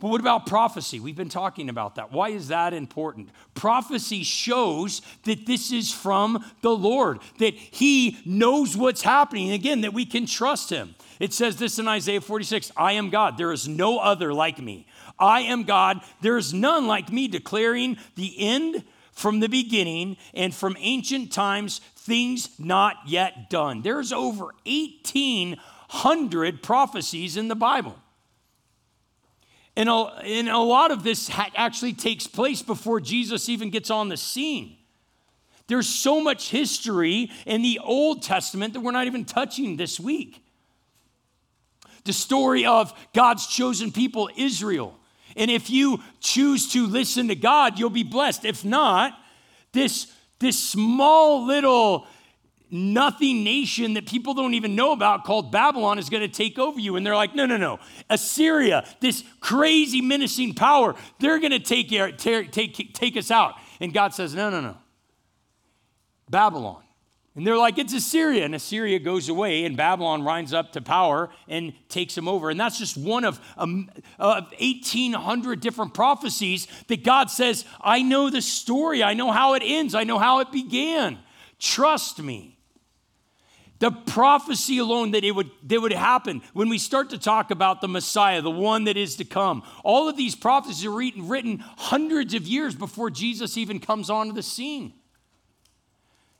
But 0.00 0.08
what 0.08 0.20
about 0.20 0.46
prophecy? 0.46 0.98
We've 0.98 1.14
been 1.14 1.28
talking 1.28 1.68
about 1.68 1.96
that. 1.96 2.10
Why 2.10 2.30
is 2.30 2.48
that 2.48 2.72
important? 2.72 3.28
Prophecy 3.54 4.22
shows 4.22 5.02
that 5.24 5.44
this 5.44 5.70
is 5.70 5.92
from 5.92 6.44
the 6.62 6.74
Lord, 6.74 7.20
that 7.38 7.52
He 7.54 8.18
knows 8.24 8.78
what's 8.78 9.02
happening. 9.02 9.52
Again, 9.52 9.82
that 9.82 9.92
we 9.92 10.06
can 10.06 10.24
trust 10.24 10.70
Him. 10.70 10.94
It 11.20 11.34
says 11.34 11.56
this 11.56 11.78
in 11.78 11.86
Isaiah 11.86 12.22
46 12.22 12.72
I 12.78 12.92
am 12.92 13.10
God, 13.10 13.36
there 13.36 13.52
is 13.52 13.68
no 13.68 13.98
other 13.98 14.32
like 14.32 14.58
me. 14.58 14.86
I 15.18 15.42
am 15.42 15.64
God, 15.64 16.00
there 16.22 16.38
is 16.38 16.54
none 16.54 16.86
like 16.86 17.12
me, 17.12 17.28
declaring 17.28 17.98
the 18.16 18.34
end 18.38 18.84
from 19.12 19.40
the 19.40 19.48
beginning 19.48 20.16
and 20.32 20.54
from 20.54 20.78
ancient 20.80 21.30
times, 21.30 21.82
things 21.94 22.58
not 22.58 22.96
yet 23.06 23.50
done. 23.50 23.82
There's 23.82 24.14
over 24.14 24.46
1,800 24.64 26.62
prophecies 26.62 27.36
in 27.36 27.48
the 27.48 27.54
Bible. 27.54 27.98
And 29.80 29.88
a, 29.88 29.94
and 30.26 30.50
a 30.50 30.58
lot 30.58 30.90
of 30.90 31.04
this 31.04 31.26
ha- 31.26 31.48
actually 31.56 31.94
takes 31.94 32.26
place 32.26 32.60
before 32.60 33.00
Jesus 33.00 33.48
even 33.48 33.70
gets 33.70 33.88
on 33.88 34.10
the 34.10 34.16
scene. 34.18 34.76
There's 35.68 35.88
so 35.88 36.20
much 36.20 36.50
history 36.50 37.30
in 37.46 37.62
the 37.62 37.80
Old 37.82 38.22
Testament 38.22 38.74
that 38.74 38.80
we're 38.80 38.90
not 38.90 39.06
even 39.06 39.24
touching 39.24 39.78
this 39.78 39.98
week. 39.98 40.44
The 42.04 42.12
story 42.12 42.66
of 42.66 42.92
God's 43.14 43.46
chosen 43.46 43.90
people, 43.90 44.28
Israel. 44.36 44.98
And 45.34 45.50
if 45.50 45.70
you 45.70 46.02
choose 46.20 46.70
to 46.74 46.86
listen 46.86 47.28
to 47.28 47.34
God, 47.34 47.78
you'll 47.78 47.88
be 47.88 48.02
blessed. 48.02 48.44
If 48.44 48.66
not, 48.66 49.18
this, 49.72 50.12
this 50.40 50.62
small 50.62 51.46
little 51.46 52.06
nothing 52.70 53.44
nation 53.44 53.94
that 53.94 54.06
people 54.06 54.34
don't 54.34 54.54
even 54.54 54.74
know 54.74 54.92
about 54.92 55.24
called 55.24 55.50
Babylon 55.50 55.98
is 55.98 56.08
going 56.08 56.22
to 56.22 56.28
take 56.28 56.58
over 56.58 56.78
you. 56.78 56.96
And 56.96 57.04
they're 57.04 57.16
like, 57.16 57.34
no, 57.34 57.46
no, 57.46 57.56
no. 57.56 57.78
Assyria, 58.08 58.86
this 59.00 59.24
crazy 59.40 60.00
menacing 60.00 60.54
power, 60.54 60.94
they're 61.18 61.38
going 61.38 61.52
to 61.52 61.58
take, 61.58 61.90
take, 62.18 62.52
take, 62.52 62.94
take 62.94 63.16
us 63.16 63.30
out. 63.30 63.54
And 63.80 63.92
God 63.92 64.14
says, 64.14 64.34
no, 64.34 64.50
no, 64.50 64.60
no. 64.60 64.76
Babylon. 66.28 66.82
And 67.36 67.46
they're 67.46 67.56
like, 67.56 67.78
it's 67.78 67.94
Assyria. 67.94 68.44
And 68.44 68.54
Assyria 68.54 68.98
goes 68.98 69.28
away, 69.28 69.64
and 69.64 69.76
Babylon 69.76 70.22
rises 70.22 70.52
up 70.52 70.72
to 70.72 70.80
power 70.80 71.30
and 71.48 71.72
takes 71.88 72.14
them 72.14 72.28
over. 72.28 72.50
And 72.50 72.58
that's 72.58 72.78
just 72.78 72.96
one 72.96 73.24
of, 73.24 73.40
um, 73.56 73.88
of 74.18 74.44
1,800 74.58 75.60
different 75.60 75.94
prophecies 75.94 76.66
that 76.88 77.04
God 77.04 77.30
says, 77.30 77.64
I 77.80 78.02
know 78.02 78.30
the 78.30 78.42
story. 78.42 79.02
I 79.02 79.14
know 79.14 79.30
how 79.30 79.54
it 79.54 79.62
ends. 79.64 79.94
I 79.94 80.04
know 80.04 80.18
how 80.18 80.40
it 80.40 80.50
began. 80.50 81.18
Trust 81.58 82.20
me. 82.20 82.58
The 83.80 83.90
prophecy 83.90 84.76
alone 84.76 85.12
that 85.12 85.24
it 85.24 85.32
would, 85.32 85.50
that 85.64 85.80
would 85.80 85.92
happen 85.92 86.42
when 86.52 86.68
we 86.68 86.78
start 86.78 87.10
to 87.10 87.18
talk 87.18 87.50
about 87.50 87.80
the 87.80 87.88
Messiah, 87.88 88.42
the 88.42 88.50
one 88.50 88.84
that 88.84 88.98
is 88.98 89.16
to 89.16 89.24
come. 89.24 89.62
All 89.82 90.06
of 90.06 90.18
these 90.18 90.36
prophecies 90.36 90.84
are 90.84 90.90
written, 90.90 91.28
written 91.28 91.64
hundreds 91.78 92.34
of 92.34 92.46
years 92.46 92.74
before 92.74 93.08
Jesus 93.08 93.56
even 93.56 93.80
comes 93.80 94.10
onto 94.10 94.34
the 94.34 94.42
scene. 94.42 94.92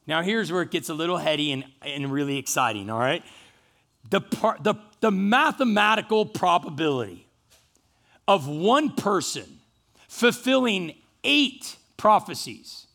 Now, 0.07 0.21
here's 0.23 0.53
where 0.53 0.61
it 0.61 0.71
gets 0.71 0.91
a 0.91 0.95
little 0.95 1.17
heady 1.17 1.53
and, 1.53 1.65
and 1.81 2.13
really 2.13 2.37
exciting, 2.37 2.91
all 2.91 2.99
right? 2.99 3.25
The, 4.11 4.21
par, 4.21 4.59
the, 4.61 4.75
the 5.01 5.11
mathematical 5.11 6.27
probability 6.27 7.27
of 8.29 8.49
one 8.49 8.91
person 8.91 9.61
fulfilling 10.09 10.95
eight 11.25 11.77
prophecies. 11.97 12.87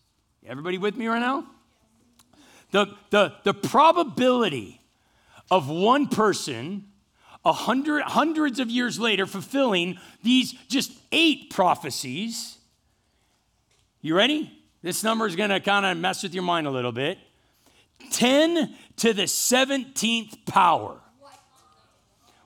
Everybody 0.45 0.77
with 0.77 0.97
me 0.97 1.07
right 1.07 1.19
now? 1.19 1.45
The, 2.75 2.87
the, 3.09 3.33
the 3.45 3.53
probability 3.53 4.81
of 5.49 5.69
one 5.69 6.07
person 6.07 6.83
a 7.45 7.53
hundred, 7.53 8.01
hundreds 8.01 8.59
of 8.59 8.69
years 8.69 8.99
later 8.99 9.25
fulfilling 9.25 9.97
these 10.23 10.51
just 10.67 10.91
eight 11.13 11.51
prophecies. 11.51 12.57
You 14.01 14.13
ready? 14.13 14.51
This 14.81 15.05
number 15.05 15.25
is 15.25 15.37
going 15.37 15.51
to 15.51 15.61
kind 15.61 15.85
of 15.85 15.97
mess 15.97 16.21
with 16.21 16.33
your 16.33 16.43
mind 16.43 16.67
a 16.67 16.69
little 16.69 16.91
bit. 16.91 17.17
10 18.11 18.75
to 18.97 19.13
the 19.13 19.23
17th 19.23 20.45
power. 20.45 20.97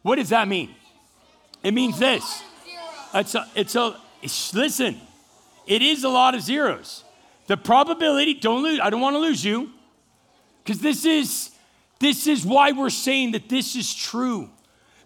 What 0.03 0.17
does 0.17 0.29
that 0.29 0.47
mean? 0.47 0.75
It 1.63 1.73
means 1.73 1.97
this. 1.97 2.43
It's 3.15 3.33
a, 3.33 3.47
it's 3.55 3.75
a, 3.75 3.99
listen, 4.53 5.01
it 5.65 5.81
is 5.81 6.03
a 6.03 6.09
lot 6.09 6.35
of 6.35 6.43
zeros. 6.43 7.03
The 7.47 7.57
probability, 7.57 8.35
don't 8.35 8.61
lose, 8.61 8.79
I 8.79 8.91
don't 8.91 9.01
want 9.01 9.15
to 9.15 9.19
lose 9.19 9.43
you. 9.43 9.71
Because 10.69 10.83
this 10.83 11.03
is 11.03 11.49
this 11.97 12.27
is 12.27 12.45
why 12.45 12.73
we're 12.73 12.91
saying 12.91 13.31
that 13.31 13.49
this 13.49 13.75
is 13.75 13.91
true. 13.91 14.51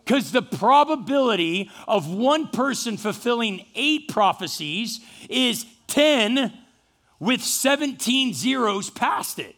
Because 0.04 0.34
the 0.34 0.42
probability 0.42 1.72
of 1.88 2.14
one 2.14 2.50
person 2.50 2.98
fulfilling 2.98 3.66
eight 3.74 4.10
prophecies 4.10 5.00
is 5.30 5.66
10 5.88 6.52
with 7.18 7.42
17 7.42 8.34
zeros 8.34 8.90
past 8.90 9.40
it. 9.40 9.56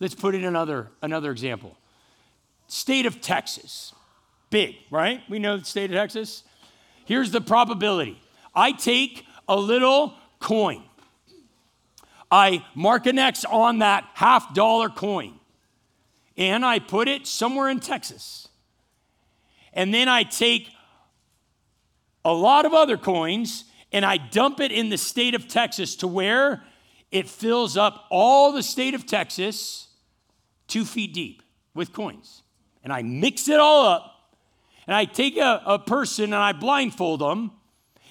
Let's 0.00 0.14
put 0.14 0.34
in 0.34 0.44
another, 0.44 0.90
another 1.00 1.30
example. 1.30 1.78
State 2.66 3.06
of 3.06 3.22
Texas. 3.22 3.94
Big, 4.50 4.76
right? 4.90 5.22
We 5.30 5.38
know 5.38 5.56
the 5.56 5.64
state 5.64 5.90
of 5.90 5.96
Texas. 5.96 6.44
Here's 7.06 7.30
the 7.30 7.40
probability 7.40 8.20
I 8.54 8.72
take 8.72 9.24
a 9.48 9.56
little 9.56 10.12
coin 10.40 10.82
I 12.30 12.64
mark 12.74 13.06
an 13.06 13.18
X 13.18 13.44
on 13.44 13.78
that 13.78 14.08
half 14.14 14.54
dollar 14.54 14.88
coin 14.88 15.38
and 16.36 16.64
I 16.64 16.78
put 16.78 17.08
it 17.08 17.26
somewhere 17.26 17.68
in 17.68 17.80
Texas. 17.80 18.48
And 19.72 19.92
then 19.92 20.08
I 20.08 20.22
take 20.22 20.68
a 22.24 22.32
lot 22.32 22.64
of 22.64 22.72
other 22.72 22.96
coins 22.96 23.64
and 23.92 24.04
I 24.04 24.16
dump 24.16 24.60
it 24.60 24.72
in 24.72 24.88
the 24.88 24.98
state 24.98 25.34
of 25.34 25.46
Texas 25.46 25.96
to 25.96 26.08
where 26.08 26.64
it 27.10 27.28
fills 27.28 27.76
up 27.76 28.06
all 28.10 28.52
the 28.52 28.62
state 28.62 28.94
of 28.94 29.06
Texas 29.06 29.88
two 30.66 30.84
feet 30.84 31.12
deep 31.14 31.42
with 31.74 31.92
coins. 31.92 32.42
And 32.82 32.92
I 32.92 33.02
mix 33.02 33.48
it 33.48 33.60
all 33.60 33.86
up 33.86 34.14
and 34.86 34.96
I 34.96 35.04
take 35.04 35.36
a, 35.36 35.62
a 35.64 35.78
person 35.78 36.24
and 36.24 36.34
I 36.34 36.52
blindfold 36.52 37.20
them 37.20 37.52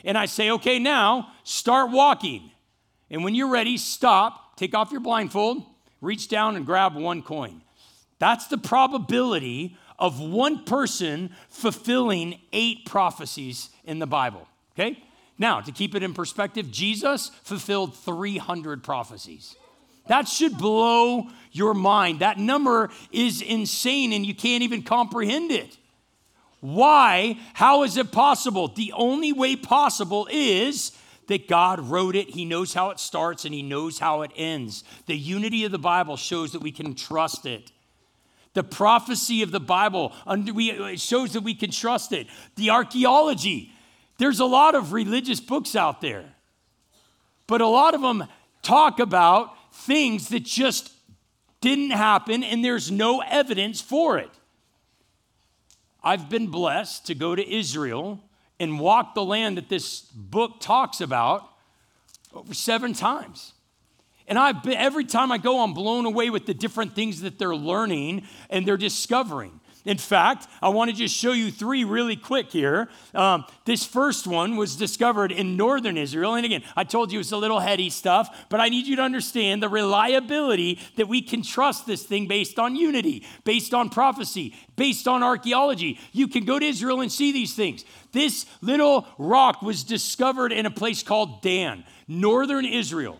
and 0.05 0.17
I 0.17 0.25
say, 0.25 0.51
okay, 0.51 0.79
now 0.79 1.31
start 1.43 1.91
walking. 1.91 2.51
And 3.09 3.23
when 3.23 3.35
you're 3.35 3.51
ready, 3.51 3.77
stop, 3.77 4.57
take 4.57 4.73
off 4.73 4.91
your 4.91 5.01
blindfold, 5.01 5.63
reach 6.01 6.27
down 6.27 6.55
and 6.55 6.65
grab 6.65 6.95
one 6.95 7.21
coin. 7.21 7.61
That's 8.19 8.47
the 8.47 8.57
probability 8.57 9.77
of 9.99 10.19
one 10.19 10.65
person 10.65 11.31
fulfilling 11.49 12.39
eight 12.51 12.85
prophecies 12.85 13.69
in 13.83 13.99
the 13.99 14.07
Bible. 14.07 14.47
Okay? 14.73 15.03
Now, 15.37 15.61
to 15.61 15.71
keep 15.71 15.95
it 15.95 16.03
in 16.03 16.13
perspective, 16.13 16.71
Jesus 16.71 17.29
fulfilled 17.43 17.95
300 17.97 18.83
prophecies. 18.83 19.55
That 20.07 20.27
should 20.27 20.57
blow 20.57 21.29
your 21.51 21.73
mind. 21.73 22.19
That 22.19 22.37
number 22.37 22.89
is 23.11 23.41
insane 23.41 24.13
and 24.13 24.25
you 24.25 24.35
can't 24.35 24.63
even 24.63 24.83
comprehend 24.83 25.51
it. 25.51 25.77
Why? 26.59 27.37
How 27.53 27.83
is 27.83 27.97
it 27.97 28.11
possible? 28.11 28.69
The 28.69 28.93
only 28.93 29.33
way 29.33 29.55
possible 29.55 30.27
is 30.31 30.91
that 31.27 31.47
God 31.47 31.79
wrote 31.79 32.15
it. 32.15 32.29
He 32.29 32.45
knows 32.45 32.73
how 32.73 32.89
it 32.89 32.99
starts 32.99 33.45
and 33.45 33.53
He 33.53 33.61
knows 33.61 33.99
how 33.99 34.21
it 34.21 34.31
ends. 34.35 34.83
The 35.05 35.17
unity 35.17 35.65
of 35.65 35.71
the 35.71 35.79
Bible 35.79 36.17
shows 36.17 36.51
that 36.51 36.61
we 36.61 36.71
can 36.71 36.95
trust 36.95 37.45
it. 37.45 37.71
The 38.53 38.63
prophecy 38.63 39.41
of 39.41 39.51
the 39.51 39.59
Bible 39.59 40.13
shows 40.95 41.33
that 41.33 41.43
we 41.43 41.55
can 41.55 41.71
trust 41.71 42.11
it. 42.11 42.27
The 42.55 42.69
archaeology, 42.69 43.71
there's 44.19 44.39
a 44.39 44.45
lot 44.45 44.75
of 44.75 44.93
religious 44.93 45.39
books 45.39 45.75
out 45.75 46.01
there, 46.01 46.25
but 47.47 47.61
a 47.61 47.67
lot 47.67 47.95
of 47.95 48.01
them 48.01 48.25
talk 48.61 48.99
about 48.99 49.55
things 49.73 50.29
that 50.29 50.43
just 50.43 50.91
didn't 51.61 51.91
happen 51.91 52.43
and 52.43 52.63
there's 52.63 52.91
no 52.91 53.21
evidence 53.21 53.81
for 53.81 54.17
it. 54.19 54.29
I've 56.03 56.29
been 56.29 56.47
blessed 56.47 57.07
to 57.07 57.15
go 57.15 57.33
to 57.33 57.49
Israel 57.49 58.21
and 58.59 58.79
walk 58.79 59.15
the 59.15 59.23
land 59.23 59.57
that 59.57 59.69
this 59.69 60.01
book 60.01 60.59
talks 60.59 61.01
about 61.01 61.49
over 62.33 62.53
seven 62.53 62.93
times. 62.93 63.53
And 64.27 64.39
I've 64.39 64.63
been, 64.63 64.77
every 64.77 65.05
time 65.05 65.31
I 65.31 65.37
go, 65.37 65.61
I'm 65.61 65.73
blown 65.73 66.05
away 66.05 66.29
with 66.29 66.45
the 66.45 66.53
different 66.53 66.95
things 66.95 67.21
that 67.21 67.37
they're 67.37 67.55
learning 67.55 68.23
and 68.49 68.65
they're 68.65 68.77
discovering. 68.77 69.59
In 69.85 69.97
fact, 69.97 70.47
I 70.61 70.69
want 70.69 70.91
to 70.91 70.95
just 70.95 71.13
show 71.13 71.33
you 71.33 71.51
three 71.51 71.83
really 71.83 72.15
quick 72.15 72.51
here. 72.51 72.87
Um, 73.13 73.43
this 73.65 73.83
first 73.83 74.25
one 74.25 74.55
was 74.55 74.77
discovered 74.77 75.31
in 75.31 75.57
northern 75.57 75.97
Israel. 75.97 76.35
And 76.35 76.45
again, 76.45 76.63
I 76.77 76.85
told 76.85 77.11
you 77.11 77.19
it's 77.19 77.33
a 77.33 77.37
little 77.37 77.59
heady 77.59 77.89
stuff, 77.89 78.45
but 78.47 78.61
I 78.61 78.69
need 78.69 78.87
you 78.87 78.95
to 78.95 79.01
understand 79.01 79.61
the 79.61 79.67
reliability 79.67 80.79
that 80.95 81.09
we 81.09 81.21
can 81.21 81.41
trust 81.41 81.85
this 81.85 82.03
thing 82.03 82.27
based 82.27 82.59
on 82.59 82.77
unity, 82.77 83.25
based 83.43 83.73
on 83.73 83.89
prophecy, 83.89 84.55
based 84.77 85.05
on 85.05 85.21
archaeology. 85.21 85.99
You 86.13 86.29
can 86.29 86.45
go 86.45 86.59
to 86.59 86.65
Israel 86.65 87.01
and 87.01 87.11
see 87.11 87.33
these 87.33 87.53
things. 87.53 87.83
This 88.13 88.45
little 88.61 89.05
rock 89.17 89.61
was 89.61 89.83
discovered 89.83 90.53
in 90.53 90.65
a 90.65 90.71
place 90.71 91.03
called 91.03 91.41
Dan, 91.41 91.83
northern 92.07 92.63
Israel. 92.63 93.19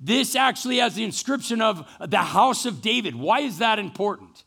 This 0.00 0.34
actually 0.36 0.78
has 0.78 0.94
the 0.94 1.04
inscription 1.04 1.60
of 1.60 1.86
the 2.00 2.18
house 2.18 2.64
of 2.64 2.80
David. 2.80 3.14
Why 3.14 3.40
is 3.40 3.58
that 3.58 3.78
important? 3.78 4.44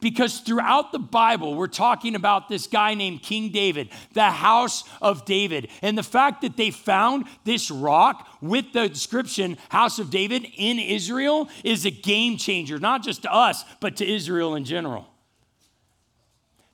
Because 0.00 0.38
throughout 0.38 0.92
the 0.92 0.98
Bible, 1.00 1.56
we're 1.56 1.66
talking 1.66 2.14
about 2.14 2.48
this 2.48 2.68
guy 2.68 2.94
named 2.94 3.22
King 3.22 3.50
David, 3.50 3.88
the 4.12 4.30
house 4.30 4.84
of 5.02 5.24
David. 5.24 5.68
And 5.82 5.98
the 5.98 6.04
fact 6.04 6.42
that 6.42 6.56
they 6.56 6.70
found 6.70 7.26
this 7.44 7.68
rock 7.68 8.28
with 8.40 8.72
the 8.72 8.84
inscription 8.84 9.58
house 9.70 9.98
of 9.98 10.10
David 10.10 10.46
in 10.56 10.78
Israel 10.78 11.48
is 11.64 11.84
a 11.84 11.90
game 11.90 12.36
changer, 12.36 12.78
not 12.78 13.02
just 13.02 13.22
to 13.22 13.32
us, 13.32 13.64
but 13.80 13.96
to 13.96 14.06
Israel 14.06 14.54
in 14.54 14.64
general. 14.64 15.08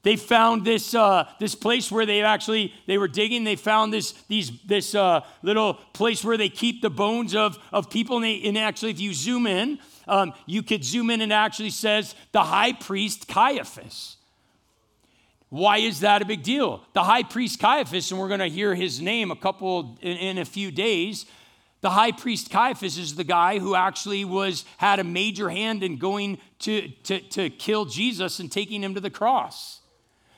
They 0.03 0.17
found 0.17 0.67
this, 0.67 0.95
uh, 0.95 1.27
this 1.41 1.55
place 1.55 1.91
where 1.91 2.05
they 2.05 2.21
actually, 2.21 2.75
they 2.87 2.99
were 2.99 3.09
digging, 3.09 3.45
they 3.45 3.57
found 3.57 3.91
this, 3.91 4.13
these, 4.29 4.53
this 4.67 4.95
uh, 4.95 5.23
little 5.43 5.75
place 5.95 6.23
where 6.23 6.37
they 6.37 6.51
keep 6.51 6.83
the 6.83 6.91
bones 6.91 7.35
of, 7.35 7.59
of 7.73 7.89
people. 7.89 8.17
And, 8.17 8.25
they, 8.27 8.43
and 8.43 8.59
actually, 8.59 8.91
if 8.91 9.01
you 9.01 9.15
zoom 9.15 9.47
in, 9.47 9.79
um, 10.07 10.33
you 10.47 10.63
could 10.63 10.85
zoom 10.85 11.11
in 11.11 11.21
and 11.21 11.33
actually 11.33 11.71
says 11.71 12.15
the 12.33 12.43
high 12.43 12.73
priest 12.73 13.29
Caiaphas. 13.29 14.17
Why 15.51 15.79
is 15.79 16.01
that 16.01 16.21
a 16.21 16.25
big 16.25 16.43
deal? 16.43 16.83
The 16.95 17.05
high 17.05 17.23
priest 17.23 17.61
Caiaphas, 17.61 18.11
and 18.11 18.19
we're 18.19 18.29
going 18.29 18.41
to 18.41 18.49
hear 18.49 18.75
his 18.75 19.01
name 19.01 19.31
a 19.31 19.37
couple 19.37 19.99
in, 20.01 20.17
in 20.17 20.39
a 20.39 20.45
few 20.45 20.73
days. 20.73 21.27
The 21.81 21.91
high 21.91 22.13
priest 22.13 22.51
Caiaphas 22.51 22.99
is 22.99 23.15
the 23.15 23.25
guy 23.25 23.59
who 23.59 23.75
actually 23.75 24.25
was 24.25 24.65
had 24.79 24.99
a 24.99 25.05
major 25.05 25.51
hand 25.51 25.83
in 25.83 25.99
going 25.99 26.39
to, 26.61 26.89
to, 27.05 27.21
to 27.21 27.51
kill 27.51 27.85
Jesus 27.85 28.41
and 28.41 28.51
taking 28.51 28.83
him 28.83 28.95
to 28.95 29.01
the 29.01 29.11
cross. 29.11 29.81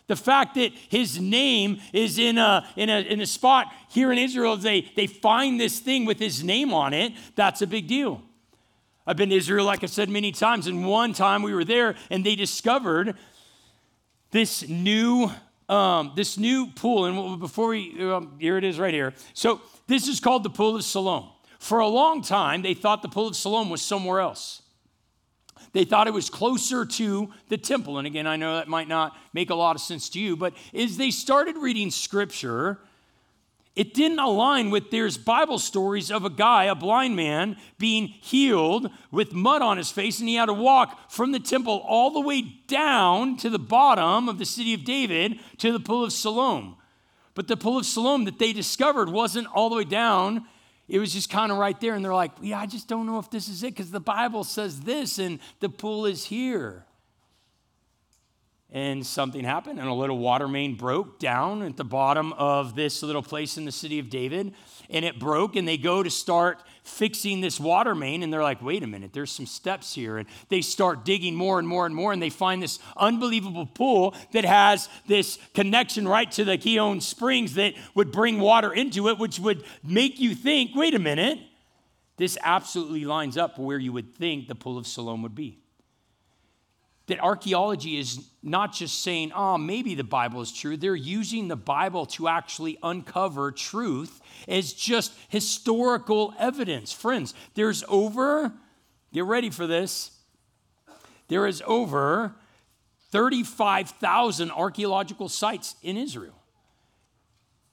The 0.08 0.16
fact 0.16 0.54
that 0.56 0.72
his 0.88 1.20
name 1.20 1.80
is 1.92 2.18
in 2.18 2.36
a, 2.36 2.68
in 2.76 2.90
a, 2.90 3.00
in 3.00 3.20
a 3.20 3.26
spot 3.26 3.72
here 3.88 4.12
in 4.12 4.18
Israel, 4.18 4.56
they, 4.56 4.92
they 4.96 5.06
find 5.06 5.58
this 5.58 5.78
thing 5.78 6.04
with 6.04 6.18
his 6.18 6.44
name 6.44 6.74
on 6.74 6.92
it, 6.92 7.12
that's 7.34 7.62
a 7.62 7.66
big 7.66 7.88
deal. 7.88 8.22
I've 9.06 9.16
been 9.16 9.30
to 9.30 9.36
Israel, 9.36 9.64
like 9.64 9.84
I 9.84 9.86
said 9.86 10.08
many 10.08 10.32
times, 10.32 10.66
and 10.66 10.86
one 10.86 11.12
time 11.12 11.42
we 11.42 11.54
were 11.54 11.64
there 11.64 11.94
and 12.10 12.24
they 12.24 12.34
discovered 12.34 13.14
this 14.30 14.68
new 14.68 15.30
um, 15.68 16.12
this 16.14 16.38
new 16.38 16.68
pool. 16.68 17.06
And 17.06 17.40
before 17.40 17.68
we, 17.68 18.00
um, 18.00 18.36
here 18.38 18.56
it 18.56 18.64
is 18.64 18.78
right 18.78 18.94
here. 18.94 19.14
So 19.34 19.60
this 19.86 20.08
is 20.08 20.20
called 20.20 20.44
the 20.44 20.50
Pool 20.50 20.76
of 20.76 20.84
Siloam. 20.84 21.30
For 21.58 21.80
a 21.80 21.88
long 21.88 22.22
time, 22.22 22.62
they 22.62 22.74
thought 22.74 23.02
the 23.02 23.08
Pool 23.08 23.28
of 23.28 23.36
Siloam 23.36 23.70
was 23.70 23.82
somewhere 23.82 24.20
else. 24.20 24.62
They 25.72 25.84
thought 25.84 26.06
it 26.06 26.14
was 26.14 26.30
closer 26.30 26.86
to 26.86 27.30
the 27.48 27.58
temple. 27.58 27.98
And 27.98 28.06
again, 28.06 28.26
I 28.26 28.36
know 28.36 28.54
that 28.54 28.68
might 28.68 28.88
not 28.88 29.16
make 29.32 29.50
a 29.50 29.54
lot 29.54 29.74
of 29.76 29.82
sense 29.82 30.08
to 30.10 30.20
you, 30.20 30.36
but 30.36 30.54
as 30.72 30.96
they 30.96 31.10
started 31.10 31.56
reading 31.56 31.90
scripture, 31.90 32.78
it 33.76 33.92
didn't 33.92 34.18
align 34.18 34.70
with 34.70 34.90
there's 34.90 35.18
Bible 35.18 35.58
stories 35.58 36.10
of 36.10 36.24
a 36.24 36.30
guy, 36.30 36.64
a 36.64 36.74
blind 36.74 37.14
man, 37.14 37.58
being 37.78 38.08
healed 38.08 38.90
with 39.10 39.34
mud 39.34 39.60
on 39.60 39.76
his 39.76 39.90
face, 39.90 40.18
and 40.18 40.28
he 40.28 40.36
had 40.36 40.46
to 40.46 40.54
walk 40.54 41.10
from 41.10 41.32
the 41.32 41.38
temple 41.38 41.84
all 41.86 42.10
the 42.10 42.20
way 42.20 42.40
down 42.66 43.36
to 43.36 43.50
the 43.50 43.58
bottom 43.58 44.30
of 44.30 44.38
the 44.38 44.46
city 44.46 44.72
of 44.72 44.84
David 44.84 45.38
to 45.58 45.72
the 45.72 45.78
pool 45.78 46.04
of 46.04 46.12
Siloam. 46.12 46.76
But 47.34 47.48
the 47.48 47.56
pool 47.56 47.76
of 47.76 47.84
Siloam 47.84 48.24
that 48.24 48.38
they 48.38 48.54
discovered 48.54 49.10
wasn't 49.10 49.46
all 49.48 49.68
the 49.68 49.76
way 49.76 49.84
down. 49.84 50.46
It 50.88 50.98
was 50.98 51.12
just 51.12 51.28
kind 51.28 51.52
of 51.52 51.58
right 51.58 51.78
there. 51.78 51.94
And 51.94 52.02
they're 52.02 52.14
like, 52.14 52.32
yeah, 52.40 52.58
I 52.58 52.64
just 52.64 52.88
don't 52.88 53.04
know 53.04 53.18
if 53.18 53.30
this 53.30 53.46
is 53.46 53.62
it 53.62 53.74
because 53.74 53.90
the 53.90 54.00
Bible 54.00 54.42
says 54.42 54.80
this 54.80 55.18
and 55.18 55.38
the 55.60 55.68
pool 55.68 56.06
is 56.06 56.24
here 56.24 56.86
and 58.76 59.06
something 59.06 59.42
happened, 59.42 59.78
and 59.78 59.88
a 59.88 59.94
little 59.94 60.18
water 60.18 60.46
main 60.46 60.74
broke 60.74 61.18
down 61.18 61.62
at 61.62 61.78
the 61.78 61.84
bottom 61.84 62.34
of 62.34 62.76
this 62.76 63.02
little 63.02 63.22
place 63.22 63.56
in 63.56 63.64
the 63.64 63.72
city 63.72 63.98
of 63.98 64.10
David. 64.10 64.52
And 64.90 65.02
it 65.02 65.18
broke, 65.18 65.56
and 65.56 65.66
they 65.66 65.78
go 65.78 66.02
to 66.02 66.10
start 66.10 66.62
fixing 66.84 67.40
this 67.40 67.58
water 67.58 67.94
main, 67.94 68.22
and 68.22 68.30
they're 68.30 68.42
like, 68.42 68.60
wait 68.60 68.82
a 68.82 68.86
minute, 68.86 69.14
there's 69.14 69.32
some 69.32 69.46
steps 69.46 69.94
here. 69.94 70.18
And 70.18 70.28
they 70.50 70.60
start 70.60 71.06
digging 71.06 71.34
more 71.34 71.58
and 71.58 71.66
more 71.66 71.86
and 71.86 71.94
more, 71.94 72.12
and 72.12 72.20
they 72.20 72.28
find 72.28 72.62
this 72.62 72.78
unbelievable 72.98 73.64
pool 73.64 74.14
that 74.32 74.44
has 74.44 74.90
this 75.06 75.38
connection 75.54 76.06
right 76.06 76.30
to 76.32 76.44
the 76.44 76.58
Gihon 76.58 77.00
Springs 77.00 77.54
that 77.54 77.72
would 77.94 78.12
bring 78.12 78.40
water 78.40 78.74
into 78.74 79.08
it, 79.08 79.18
which 79.18 79.40
would 79.40 79.64
make 79.82 80.20
you 80.20 80.34
think, 80.34 80.72
wait 80.74 80.94
a 80.94 80.98
minute, 80.98 81.38
this 82.18 82.36
absolutely 82.42 83.06
lines 83.06 83.38
up 83.38 83.58
where 83.58 83.78
you 83.78 83.94
would 83.94 84.14
think 84.16 84.48
the 84.48 84.54
pool 84.54 84.76
of 84.76 84.86
Siloam 84.86 85.22
would 85.22 85.34
be 85.34 85.60
that 87.06 87.20
archaeology 87.20 87.98
is 87.98 88.28
not 88.42 88.72
just 88.72 89.02
saying, 89.02 89.32
oh, 89.34 89.56
maybe 89.58 89.94
the 89.94 90.04
Bible 90.04 90.40
is 90.40 90.52
true. 90.52 90.76
They're 90.76 90.96
using 90.96 91.48
the 91.48 91.56
Bible 91.56 92.06
to 92.06 92.28
actually 92.28 92.78
uncover 92.82 93.52
truth 93.52 94.20
as 94.48 94.72
just 94.72 95.12
historical 95.28 96.34
evidence. 96.38 96.92
Friends, 96.92 97.34
there's 97.54 97.84
over, 97.88 98.52
get 99.12 99.24
ready 99.24 99.50
for 99.50 99.66
this, 99.66 100.10
there 101.28 101.46
is 101.46 101.62
over 101.66 102.34
35,000 103.10 104.50
archaeological 104.50 105.28
sites 105.28 105.76
in 105.82 105.96
Israel 105.96 106.34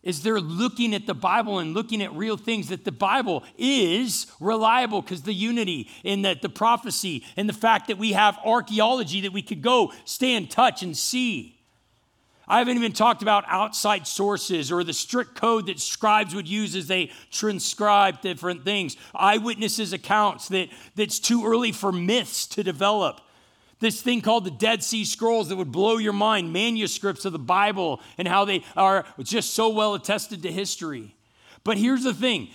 is 0.03 0.21
they're 0.21 0.41
looking 0.41 0.93
at 0.93 1.07
the 1.07 1.13
Bible 1.13 1.59
and 1.59 1.73
looking 1.73 2.01
at 2.01 2.13
real 2.13 2.37
things 2.37 2.69
that 2.69 2.83
the 2.83 2.91
Bible 2.91 3.43
is 3.57 4.27
reliable 4.39 5.01
because 5.01 5.23
the 5.23 5.33
unity 5.33 5.89
and 6.03 6.25
that 6.25 6.41
the 6.41 6.49
prophecy 6.49 7.23
and 7.37 7.47
the 7.47 7.53
fact 7.53 7.87
that 7.87 7.97
we 7.97 8.11
have 8.11 8.37
archaeology 8.45 9.21
that 9.21 9.33
we 9.33 9.41
could 9.41 9.61
go 9.61 9.93
stay 10.05 10.35
in 10.35 10.47
touch 10.47 10.83
and 10.83 10.95
see. 10.95 11.57
I 12.45 12.59
haven't 12.59 12.75
even 12.75 12.91
talked 12.91 13.21
about 13.21 13.45
outside 13.47 14.05
sources 14.05 14.69
or 14.69 14.83
the 14.83 14.93
strict 14.93 15.35
code 15.35 15.67
that 15.67 15.79
scribes 15.79 16.35
would 16.35 16.47
use 16.47 16.75
as 16.75 16.87
they 16.87 17.09
transcribe 17.31 18.21
different 18.21 18.65
things. 18.65 18.97
Eyewitnesses' 19.15 19.93
accounts 19.93 20.49
that, 20.49 20.67
that's 20.95 21.19
too 21.19 21.45
early 21.45 21.71
for 21.71 21.93
myths 21.93 22.45
to 22.47 22.63
develop 22.63 23.21
this 23.79 24.01
thing 24.01 24.21
called 24.21 24.45
the 24.45 24.51
Dead 24.51 24.83
Sea 24.83 25.05
Scrolls 25.05 25.49
that 25.49 25.55
would 25.55 25.71
blow 25.71 25.97
your 25.97 26.13
mind, 26.13 26.53
manuscripts 26.53 27.25
of 27.25 27.33
the 27.33 27.39
Bible 27.39 28.01
and 28.17 28.27
how 28.27 28.45
they 28.45 28.63
are 28.77 29.05
just 29.21 29.53
so 29.53 29.69
well 29.69 29.93
attested 29.93 30.43
to 30.43 30.51
history. 30.51 31.15
But 31.63 31.77
here's 31.77 32.03
the 32.03 32.13
thing 32.13 32.49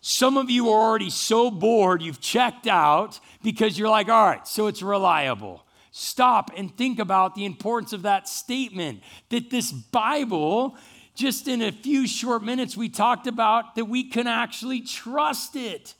some 0.00 0.38
of 0.38 0.50
you 0.50 0.70
are 0.70 0.88
already 0.88 1.10
so 1.10 1.50
bored, 1.50 2.02
you've 2.02 2.20
checked 2.20 2.66
out 2.66 3.20
because 3.42 3.78
you're 3.78 3.90
like, 3.90 4.08
all 4.08 4.26
right, 4.26 4.46
so 4.46 4.66
it's 4.66 4.82
reliable. 4.82 5.66
Stop 5.92 6.50
and 6.56 6.74
think 6.76 6.98
about 6.98 7.34
the 7.34 7.44
importance 7.44 7.92
of 7.92 8.02
that 8.02 8.28
statement 8.28 9.02
that 9.28 9.50
this 9.50 9.72
Bible, 9.72 10.76
just 11.14 11.48
in 11.48 11.60
a 11.60 11.72
few 11.72 12.06
short 12.06 12.42
minutes, 12.42 12.76
we 12.76 12.88
talked 12.88 13.26
about 13.26 13.74
that 13.74 13.86
we 13.86 14.04
can 14.04 14.26
actually 14.26 14.80
trust 14.80 15.56
it. 15.56 15.94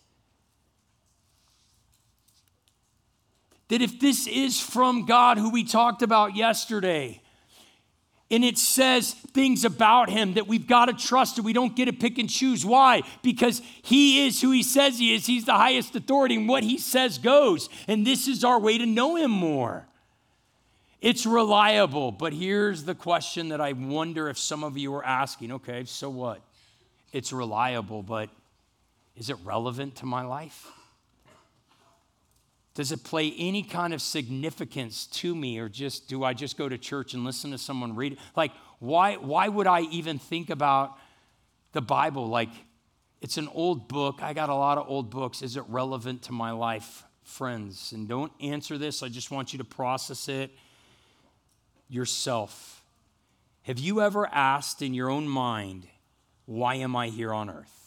That 3.70 3.80
if 3.80 3.98
this 3.98 4.26
is 4.26 4.60
from 4.60 5.06
God, 5.06 5.38
who 5.38 5.48
we 5.48 5.64
talked 5.64 6.02
about 6.02 6.34
yesterday, 6.36 7.22
and 8.28 8.44
it 8.44 8.58
says 8.58 9.12
things 9.12 9.64
about 9.64 10.10
him 10.10 10.34
that 10.34 10.46
we've 10.46 10.66
got 10.66 10.86
to 10.86 10.92
trust 10.92 11.38
and 11.38 11.44
we 11.44 11.52
don't 11.52 11.74
get 11.74 11.86
to 11.86 11.92
pick 11.92 12.18
and 12.18 12.28
choose. 12.28 12.64
Why? 12.64 13.02
Because 13.22 13.62
he 13.82 14.26
is 14.26 14.40
who 14.40 14.50
he 14.50 14.62
says 14.62 14.98
he 14.98 15.14
is. 15.14 15.26
He's 15.26 15.46
the 15.46 15.54
highest 15.54 15.96
authority, 15.96 16.36
and 16.36 16.48
what 16.48 16.62
he 16.62 16.78
says 16.78 17.18
goes. 17.18 17.68
And 17.88 18.06
this 18.06 18.28
is 18.28 18.44
our 18.44 18.58
way 18.58 18.76
to 18.76 18.86
know 18.86 19.16
him 19.16 19.30
more. 19.30 19.86
It's 21.00 21.24
reliable, 21.24 22.12
but 22.12 22.32
here's 22.32 22.84
the 22.84 22.94
question 22.94 23.48
that 23.48 23.60
I 23.60 23.72
wonder 23.72 24.28
if 24.28 24.36
some 24.36 24.64
of 24.64 24.76
you 24.76 24.94
are 24.94 25.04
asking 25.04 25.52
okay, 25.52 25.84
so 25.84 26.10
what? 26.10 26.40
It's 27.12 27.32
reliable, 27.32 28.02
but 28.02 28.30
is 29.16 29.30
it 29.30 29.36
relevant 29.44 29.96
to 29.96 30.06
my 30.06 30.22
life? 30.22 30.66
Does 32.80 32.92
it 32.92 33.04
play 33.04 33.34
any 33.36 33.62
kind 33.62 33.92
of 33.92 34.00
significance 34.00 35.04
to 35.08 35.34
me, 35.34 35.58
or 35.58 35.68
just 35.68 36.08
do 36.08 36.24
I 36.24 36.32
just 36.32 36.56
go 36.56 36.66
to 36.66 36.78
church 36.78 37.12
and 37.12 37.26
listen 37.26 37.50
to 37.50 37.58
someone 37.58 37.94
read? 37.94 38.12
It? 38.14 38.18
Like, 38.34 38.52
why, 38.78 39.16
why 39.16 39.48
would 39.48 39.66
I 39.66 39.82
even 39.82 40.18
think 40.18 40.48
about 40.48 40.96
the 41.72 41.82
Bible? 41.82 42.28
Like, 42.28 42.48
it's 43.20 43.36
an 43.36 43.48
old 43.48 43.86
book. 43.86 44.22
I 44.22 44.32
got 44.32 44.48
a 44.48 44.54
lot 44.54 44.78
of 44.78 44.88
old 44.88 45.10
books. 45.10 45.42
Is 45.42 45.58
it 45.58 45.64
relevant 45.68 46.22
to 46.22 46.32
my 46.32 46.52
life, 46.52 47.04
friends? 47.22 47.92
And 47.92 48.08
don't 48.08 48.32
answer 48.40 48.78
this. 48.78 49.02
I 49.02 49.10
just 49.10 49.30
want 49.30 49.52
you 49.52 49.58
to 49.58 49.64
process 49.64 50.26
it 50.30 50.50
yourself. 51.90 52.82
Have 53.64 53.78
you 53.78 54.00
ever 54.00 54.26
asked 54.26 54.80
in 54.80 54.94
your 54.94 55.10
own 55.10 55.28
mind, 55.28 55.86
why 56.46 56.76
am 56.76 56.96
I 56.96 57.08
here 57.08 57.34
on 57.34 57.50
earth? 57.50 57.79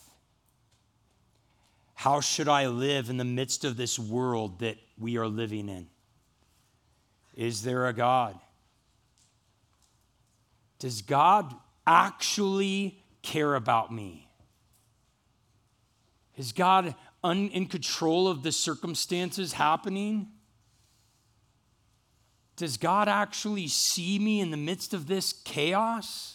How 2.04 2.20
should 2.20 2.50
I 2.50 2.68
live 2.68 3.10
in 3.10 3.16
the 3.16 3.24
midst 3.24 3.64
of 3.64 3.78
this 3.78 3.98
world 3.98 4.60
that 4.60 4.76
we 5.00 5.16
are 5.16 5.26
living 5.26 5.70
in? 5.70 5.88
Is 7.34 7.62
there 7.62 7.88
a 7.88 7.94
God? 7.94 8.38
Does 10.80 11.02
God 11.02 11.56
actually 11.88 13.02
care 13.22 13.56
about 13.56 13.94
me? 13.94 14.28
Is 16.36 16.52
God 16.52 16.94
un- 17.24 17.48
in 17.54 17.68
control 17.68 18.28
of 18.28 18.44
the 18.44 18.52
circumstances 18.52 19.54
happening? 19.54 20.28
Does 22.58 22.76
God 22.76 23.08
actually 23.08 23.70
see 23.70 24.20
me 24.20 24.42
in 24.42 24.52
the 24.52 24.58
midst 24.58 24.94
of 24.94 25.08
this 25.08 25.32
chaos? 25.32 26.33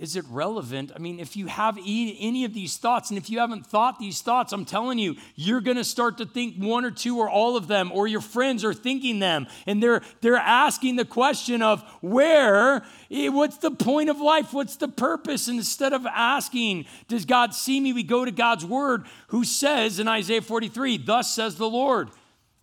Is 0.00 0.16
it 0.16 0.24
relevant? 0.30 0.92
I 0.96 0.98
mean, 0.98 1.20
if 1.20 1.36
you 1.36 1.46
have 1.46 1.76
any 1.76 2.44
of 2.44 2.54
these 2.54 2.78
thoughts, 2.78 3.10
and 3.10 3.18
if 3.18 3.28
you 3.28 3.38
haven't 3.38 3.66
thought 3.66 3.98
these 3.98 4.22
thoughts, 4.22 4.50
I'm 4.50 4.64
telling 4.64 4.98
you, 4.98 5.16
you're 5.36 5.60
going 5.60 5.76
to 5.76 5.84
start 5.84 6.16
to 6.18 6.26
think 6.26 6.56
one 6.56 6.86
or 6.86 6.90
two 6.90 7.18
or 7.18 7.28
all 7.28 7.54
of 7.54 7.68
them, 7.68 7.92
or 7.92 8.06
your 8.06 8.22
friends 8.22 8.64
are 8.64 8.72
thinking 8.72 9.18
them, 9.18 9.46
and 9.66 9.82
they're 9.82 10.00
they're 10.22 10.36
asking 10.36 10.96
the 10.96 11.04
question 11.04 11.60
of 11.60 11.82
where, 12.00 12.82
eh, 13.10 13.28
what's 13.28 13.58
the 13.58 13.70
point 13.70 14.08
of 14.08 14.18
life? 14.18 14.54
What's 14.54 14.76
the 14.76 14.88
purpose? 14.88 15.48
And 15.48 15.58
instead 15.58 15.92
of 15.92 16.06
asking, 16.06 16.86
does 17.08 17.26
God 17.26 17.54
see 17.54 17.78
me? 17.78 17.92
We 17.92 18.02
go 18.02 18.24
to 18.24 18.30
God's 18.30 18.64
word, 18.64 19.04
who 19.28 19.44
says 19.44 20.00
in 20.00 20.08
Isaiah 20.08 20.40
43, 20.40 20.96
"Thus 20.96 21.34
says 21.34 21.56
the 21.56 21.68
Lord, 21.68 22.10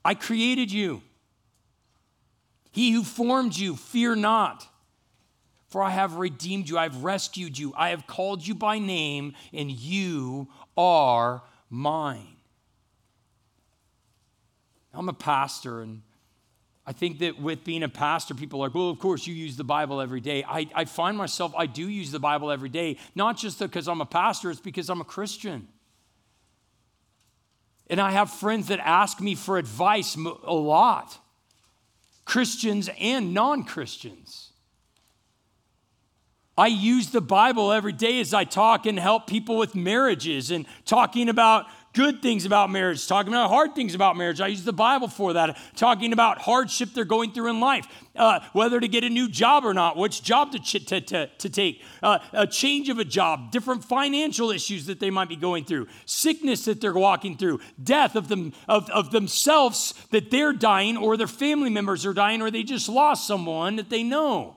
I 0.03 0.15
created 0.15 0.71
you. 0.71 1.03
He 2.71 2.93
who 2.93 3.03
formed 3.03 3.55
you, 3.55 3.75
fear 3.75 4.15
not." 4.15 4.67
For 5.67 5.83
I 5.83 5.89
have 5.89 6.15
redeemed 6.15 6.69
you, 6.69 6.77
I 6.77 6.83
have 6.83 7.03
rescued 7.03 7.57
you, 7.57 7.73
I 7.75 7.89
have 7.89 8.07
called 8.07 8.45
you 8.45 8.55
by 8.55 8.79
name, 8.79 9.33
and 9.53 9.69
you 9.69 10.47
are 10.77 11.43
mine. 11.69 12.37
I'm 14.93 15.09
a 15.09 15.13
pastor, 15.13 15.81
and 15.81 16.01
I 16.85 16.93
think 16.93 17.19
that 17.19 17.39
with 17.39 17.65
being 17.65 17.83
a 17.83 17.89
pastor, 17.89 18.33
people 18.33 18.61
are 18.61 18.67
like, 18.67 18.75
well, 18.75 18.89
of 18.89 18.97
course, 18.97 19.27
you 19.27 19.33
use 19.33 19.57
the 19.57 19.65
Bible 19.65 19.99
every 19.99 20.21
day. 20.21 20.45
I, 20.47 20.69
I 20.73 20.85
find 20.85 21.17
myself, 21.17 21.53
I 21.55 21.65
do 21.65 21.89
use 21.89 22.11
the 22.11 22.19
Bible 22.19 22.49
every 22.49 22.69
day, 22.69 22.97
not 23.13 23.37
just 23.37 23.59
because 23.59 23.89
I'm 23.89 23.99
a 23.99 24.05
pastor, 24.05 24.49
it's 24.49 24.61
because 24.61 24.89
I'm 24.89 25.01
a 25.01 25.05
Christian. 25.05 25.67
And 27.89 27.99
I 27.99 28.11
have 28.11 28.31
friends 28.31 28.67
that 28.67 28.79
ask 28.79 29.19
me 29.19 29.35
for 29.35 29.57
advice 29.57 30.15
a 30.15 30.53
lot, 30.53 31.17
Christians 32.23 32.89
and 32.99 33.33
non 33.33 33.63
Christians. 33.65 34.51
I 36.57 36.67
use 36.67 37.11
the 37.11 37.21
Bible 37.21 37.71
every 37.71 37.93
day 37.93 38.19
as 38.19 38.33
I 38.33 38.43
talk 38.43 38.87
and 38.87 38.99
help 38.99 39.27
people 39.27 39.57
with 39.57 39.75
marriages 39.75 40.49
and 40.49 40.65
talking 40.85 41.29
about 41.29 41.67
good 41.93 42.21
things 42.21 42.45
about 42.45 42.71
marriage, 42.71 43.07
talking 43.07 43.31
about 43.31 43.49
hard 43.49 43.75
things 43.75 43.93
about 43.93 44.17
marriage. 44.17 44.41
I 44.41 44.47
use 44.47 44.63
the 44.63 44.73
Bible 44.73 45.07
for 45.07 45.33
that. 45.33 45.57
Talking 45.75 46.13
about 46.13 46.39
hardship 46.39 46.89
they're 46.93 47.05
going 47.05 47.31
through 47.31 47.49
in 47.49 47.59
life, 47.59 47.87
uh, 48.15 48.39
whether 48.53 48.79
to 48.79 48.87
get 48.87 49.03
a 49.03 49.09
new 49.09 49.29
job 49.29 49.65
or 49.65 49.73
not, 49.73 49.97
which 49.97 50.23
job 50.23 50.51
to, 50.51 50.59
ch- 50.59 50.85
to, 50.87 51.01
to, 51.01 51.27
to, 51.27 51.49
take, 51.49 51.83
uh, 52.01 52.19
a 52.33 52.47
change 52.47 52.89
of 52.89 52.97
a 52.97 53.05
job, 53.05 53.51
different 53.51 53.83
financial 53.83 54.49
issues 54.49 54.87
that 54.87 54.99
they 54.99 55.11
might 55.11 55.29
be 55.29 55.35
going 55.35 55.63
through, 55.63 55.87
sickness 56.05 56.65
that 56.65 56.81
they're 56.81 56.93
walking 56.93 57.37
through, 57.37 57.59
death 57.83 58.15
of, 58.15 58.27
them, 58.29 58.53
of, 58.67 58.89
of 58.89 59.11
themselves 59.11 59.93
that 60.11 60.31
they're 60.31 60.53
dying 60.53 60.97
or 60.97 61.17
their 61.17 61.27
family 61.27 61.69
members 61.69 62.05
are 62.05 62.13
dying 62.13 62.41
or 62.41 62.49
they 62.49 62.63
just 62.63 62.89
lost 62.89 63.27
someone 63.27 63.75
that 63.75 63.89
they 63.89 64.01
know. 64.01 64.56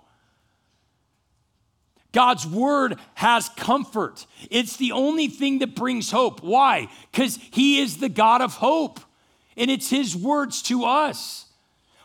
God's 2.12 2.46
word 2.46 2.98
has 3.14 3.48
comfort. 3.50 4.26
It's 4.50 4.76
the 4.76 4.92
only 4.92 5.28
thing 5.28 5.60
that 5.60 5.74
brings 5.74 6.10
hope. 6.10 6.42
Why? 6.42 6.88
Because 7.10 7.38
He 7.52 7.80
is 7.80 7.98
the 7.98 8.08
God 8.08 8.40
of 8.40 8.54
hope, 8.54 9.00
and 9.56 9.70
it's 9.70 9.90
His 9.90 10.16
words 10.16 10.62
to 10.62 10.84
us. 10.84 11.46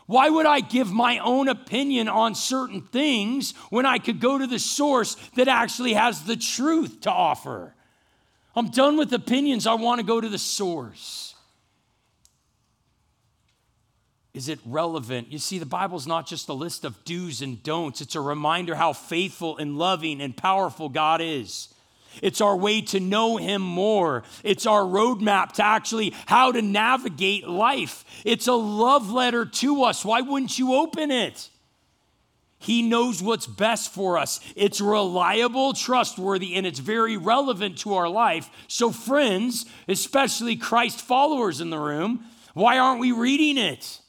Why 0.06 0.28
would 0.28 0.46
I 0.46 0.60
give 0.60 0.92
my 0.92 1.18
own 1.18 1.48
opinion 1.48 2.08
on 2.08 2.34
certain 2.34 2.82
things 2.82 3.54
when 3.70 3.86
I 3.86 3.98
could 3.98 4.20
go 4.20 4.38
to 4.38 4.46
the 4.46 4.60
source 4.60 5.16
that 5.34 5.48
actually 5.48 5.94
has 5.94 6.22
the 6.22 6.36
truth 6.36 7.02
to 7.02 7.10
offer? 7.10 7.74
I'm 8.54 8.70
done 8.70 8.96
with 8.96 9.12
opinions. 9.12 9.66
I 9.66 9.74
want 9.74 10.00
to 10.00 10.06
go 10.06 10.20
to 10.20 10.28
the 10.28 10.38
source. 10.38 11.35
Is 14.36 14.50
it 14.50 14.58
relevant? 14.66 15.32
You 15.32 15.38
see, 15.38 15.58
the 15.58 15.64
Bible's 15.64 16.06
not 16.06 16.26
just 16.26 16.50
a 16.50 16.52
list 16.52 16.84
of 16.84 17.02
do's 17.04 17.40
and 17.40 17.62
don'ts, 17.62 18.02
it's 18.02 18.16
a 18.16 18.20
reminder 18.20 18.74
how 18.74 18.92
faithful 18.92 19.56
and 19.56 19.78
loving 19.78 20.20
and 20.20 20.36
powerful 20.36 20.90
God 20.90 21.22
is. 21.22 21.72
It's 22.20 22.42
our 22.42 22.54
way 22.54 22.82
to 22.82 23.00
know 23.00 23.38
Him 23.38 23.62
more. 23.62 24.24
It's 24.44 24.66
our 24.66 24.82
roadmap 24.82 25.52
to 25.52 25.64
actually 25.64 26.14
how 26.26 26.52
to 26.52 26.60
navigate 26.60 27.48
life. 27.48 28.04
It's 28.26 28.46
a 28.46 28.52
love 28.52 29.10
letter 29.10 29.46
to 29.46 29.84
us. 29.84 30.04
Why 30.04 30.20
wouldn't 30.20 30.58
you 30.58 30.74
open 30.74 31.10
it? 31.10 31.48
He 32.58 32.82
knows 32.82 33.22
what's 33.22 33.46
best 33.46 33.94
for 33.94 34.18
us. 34.18 34.40
It's 34.54 34.82
reliable, 34.82 35.72
trustworthy, 35.72 36.56
and 36.56 36.66
it's 36.66 36.78
very 36.78 37.16
relevant 37.16 37.78
to 37.78 37.94
our 37.94 38.08
life. 38.08 38.50
So, 38.68 38.92
friends, 38.92 39.64
especially 39.88 40.56
Christ 40.56 41.00
followers 41.00 41.62
in 41.62 41.70
the 41.70 41.78
room, 41.78 42.26
why 42.52 42.78
aren't 42.78 43.00
we 43.00 43.12
reading 43.12 43.56
it? 43.56 44.00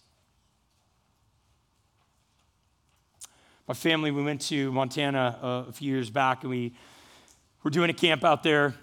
My 3.67 3.73
family, 3.73 4.12
we 4.12 4.23
went 4.23 4.41
to 4.43 4.71
Montana 4.71 5.38
uh, 5.41 5.69
a 5.69 5.71
few 5.73 5.91
years 5.91 6.10
back 6.10 6.43
and 6.43 6.49
we 6.49 6.73
were 7.63 7.69
doing 7.69 7.89
a 7.89 7.93
camp 7.93 8.23
out 8.23 8.41
there. 8.41 8.73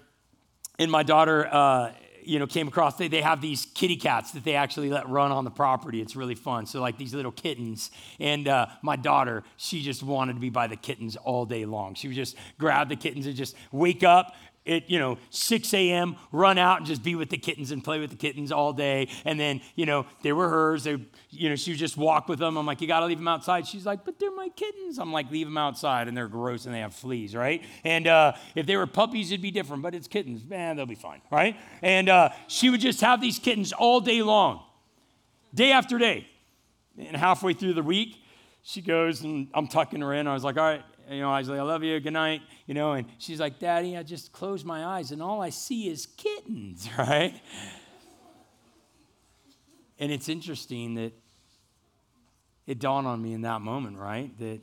And 0.77 0.91
my 0.91 1.01
daughter, 1.01 1.47
uh, 1.51 1.91
you 2.23 2.37
know, 2.37 2.45
came 2.45 2.67
across, 2.67 2.95
they, 2.95 3.07
they 3.07 3.21
have 3.21 3.41
these 3.41 3.65
kitty 3.73 3.95
cats 3.95 4.31
that 4.33 4.43
they 4.43 4.53
actually 4.53 4.89
let 4.89 5.09
run 5.09 5.31
on 5.31 5.43
the 5.43 5.49
property. 5.49 6.01
It's 6.01 6.15
really 6.15 6.35
fun. 6.35 6.67
So, 6.67 6.81
like 6.81 6.97
these 6.99 7.15
little 7.15 7.31
kittens. 7.31 7.89
And 8.19 8.47
uh, 8.47 8.67
my 8.83 8.95
daughter, 8.95 9.43
she 9.57 9.81
just 9.81 10.03
wanted 10.03 10.33
to 10.33 10.39
be 10.39 10.49
by 10.49 10.67
the 10.67 10.75
kittens 10.75 11.15
all 11.15 11.45
day 11.45 11.65
long. 11.65 11.95
She 11.95 12.07
would 12.07 12.15
just 12.15 12.35
grab 12.59 12.89
the 12.89 12.95
kittens 12.95 13.25
and 13.25 13.35
just 13.35 13.55
wake 13.71 14.03
up, 14.03 14.35
at 14.67 14.89
you 14.89 14.99
know 14.99 15.17
6 15.29 15.73
a.m 15.73 16.15
run 16.31 16.57
out 16.57 16.77
and 16.77 16.85
just 16.85 17.03
be 17.03 17.15
with 17.15 17.29
the 17.29 17.37
kittens 17.37 17.71
and 17.71 17.83
play 17.83 17.99
with 17.99 18.09
the 18.09 18.15
kittens 18.15 18.51
all 18.51 18.73
day. 18.73 19.07
And 19.23 19.39
then 19.39 19.61
you 19.75 19.85
know 19.85 20.05
they 20.21 20.33
were 20.33 20.49
hers. 20.49 20.83
They 20.83 20.97
you 21.29 21.49
know 21.49 21.55
she 21.55 21.71
would 21.71 21.79
just 21.79 21.97
walk 21.97 22.27
with 22.27 22.39
them. 22.39 22.57
I'm 22.57 22.65
like 22.65 22.81
you 22.81 22.87
got 22.87 23.01
to 23.01 23.05
leave 23.05 23.17
them 23.17 23.27
outside. 23.27 23.67
She's 23.67 23.85
like 23.85 24.05
but 24.05 24.19
they're 24.19 24.31
my 24.31 24.49
kittens. 24.49 24.99
I'm 24.99 25.11
like 25.11 25.31
leave 25.31 25.47
them 25.47 25.57
outside 25.57 26.07
and 26.07 26.15
they're 26.15 26.27
gross 26.27 26.65
and 26.65 26.73
they 26.73 26.79
have 26.79 26.93
fleas 26.93 27.35
right? 27.35 27.63
And 27.83 28.07
uh, 28.07 28.33
if 28.55 28.65
they 28.65 28.77
were 28.77 28.87
puppies 28.87 29.31
it'd 29.31 29.41
be 29.41 29.51
different 29.51 29.83
but 29.83 29.95
it's 29.95 30.07
kittens. 30.07 30.43
Man 30.43 30.75
they'll 30.75 30.85
be 30.85 30.95
fine 30.95 31.21
right? 31.31 31.55
And 31.81 32.09
uh, 32.09 32.29
she 32.47 32.69
would 32.69 32.81
just 32.81 33.01
have 33.01 33.21
these 33.21 33.39
kittens 33.39 33.73
all 33.73 34.01
day 34.01 34.21
long 34.21 34.63
day 35.53 35.71
after 35.71 35.97
day. 35.97 36.27
And 36.97 37.15
halfway 37.15 37.53
through 37.53 37.73
the 37.73 37.83
week 37.83 38.21
she 38.67 38.81
goes 38.81 39.21
and 39.21 39.47
i'm 39.53 39.67
tucking 39.67 40.01
her 40.01 40.13
in. 40.13 40.27
I 40.27 40.33
was 40.33 40.43
like 40.43 40.57
all 40.57 40.63
right 40.63 40.83
you 41.09 41.21
know, 41.21 41.31
I 41.31 41.39
was 41.39 41.49
like, 41.49 41.59
I 41.59 41.63
love 41.63 41.83
you, 41.83 41.99
good 41.99 42.13
night, 42.13 42.41
you 42.65 42.73
know, 42.73 42.93
and 42.93 43.07
she's 43.19 43.39
like, 43.39 43.59
Daddy, 43.59 43.95
I 43.95 44.03
just 44.03 44.31
close 44.31 44.65
my 44.65 44.85
eyes 44.85 45.11
and 45.11 45.21
all 45.21 45.41
I 45.41 45.49
see 45.49 45.87
is 45.89 46.05
kittens, 46.05 46.89
right? 46.97 47.39
And 49.99 50.11
it's 50.11 50.27
interesting 50.27 50.95
that 50.95 51.13
it 52.65 52.79
dawned 52.79 53.07
on 53.07 53.21
me 53.21 53.33
in 53.33 53.41
that 53.41 53.61
moment, 53.61 53.97
right? 53.97 54.37
That 54.39 54.59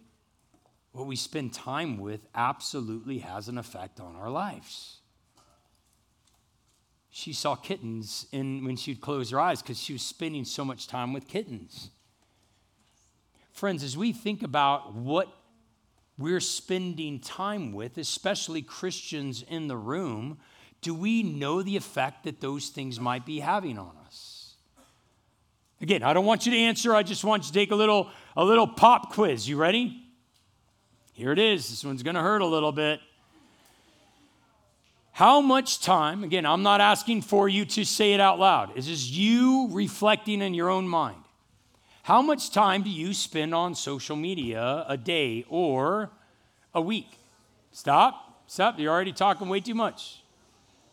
what 0.90 1.06
we 1.06 1.16
spend 1.16 1.54
time 1.54 1.98
with 1.98 2.20
absolutely 2.34 3.18
has 3.18 3.48
an 3.48 3.56
effect 3.56 4.00
on 4.00 4.16
our 4.16 4.30
lives. 4.30 4.98
She 7.10 7.32
saw 7.32 7.54
kittens 7.54 8.26
in, 8.32 8.64
when 8.64 8.76
she'd 8.76 9.00
close 9.00 9.30
her 9.30 9.40
eyes 9.40 9.62
because 9.62 9.78
she 9.78 9.92
was 9.92 10.02
spending 10.02 10.44
so 10.44 10.64
much 10.64 10.88
time 10.88 11.12
with 11.12 11.28
kittens. 11.28 11.90
Friends, 13.52 13.82
as 13.84 13.96
we 13.96 14.12
think 14.12 14.42
about 14.42 14.94
what 14.94 15.28
we're 16.22 16.40
spending 16.40 17.18
time 17.18 17.72
with, 17.72 17.98
especially 17.98 18.62
Christians 18.62 19.44
in 19.48 19.68
the 19.68 19.76
room, 19.76 20.38
do 20.80 20.94
we 20.94 21.22
know 21.22 21.62
the 21.62 21.76
effect 21.76 22.24
that 22.24 22.40
those 22.40 22.68
things 22.68 23.00
might 23.00 23.26
be 23.26 23.40
having 23.40 23.78
on 23.78 23.92
us? 24.06 24.54
Again, 25.80 26.02
I 26.02 26.12
don't 26.12 26.24
want 26.24 26.46
you 26.46 26.52
to 26.52 26.58
answer, 26.58 26.94
I 26.94 27.02
just 27.02 27.24
want 27.24 27.42
you 27.42 27.48
to 27.48 27.52
take 27.52 27.72
a 27.72 27.74
little, 27.74 28.08
a 28.36 28.44
little 28.44 28.68
pop 28.68 29.12
quiz. 29.12 29.48
You 29.48 29.56
ready? 29.56 30.00
Here 31.12 31.32
it 31.32 31.38
is. 31.38 31.68
This 31.68 31.84
one's 31.84 32.02
going 32.02 32.14
to 32.14 32.22
hurt 32.22 32.40
a 32.40 32.46
little 32.46 32.72
bit. 32.72 33.00
How 35.10 35.40
much 35.40 35.80
time, 35.80 36.24
again, 36.24 36.46
I'm 36.46 36.62
not 36.62 36.80
asking 36.80 37.22
for 37.22 37.48
you 37.48 37.64
to 37.66 37.84
say 37.84 38.14
it 38.14 38.20
out 38.20 38.38
loud. 38.38 38.76
Is 38.78 38.86
this 38.86 38.94
is 38.94 39.18
you 39.18 39.68
reflecting 39.72 40.40
in 40.40 40.54
your 40.54 40.70
own 40.70 40.88
mind. 40.88 41.22
How 42.02 42.20
much 42.20 42.50
time 42.50 42.82
do 42.82 42.90
you 42.90 43.14
spend 43.14 43.54
on 43.54 43.76
social 43.76 44.16
media 44.16 44.84
a 44.88 44.96
day 44.96 45.44
or 45.48 46.10
a 46.74 46.80
week? 46.80 47.18
Stop. 47.70 48.42
Stop. 48.48 48.78
You're 48.78 48.92
already 48.92 49.12
talking 49.12 49.48
way 49.48 49.60
too 49.60 49.74
much. 49.74 50.20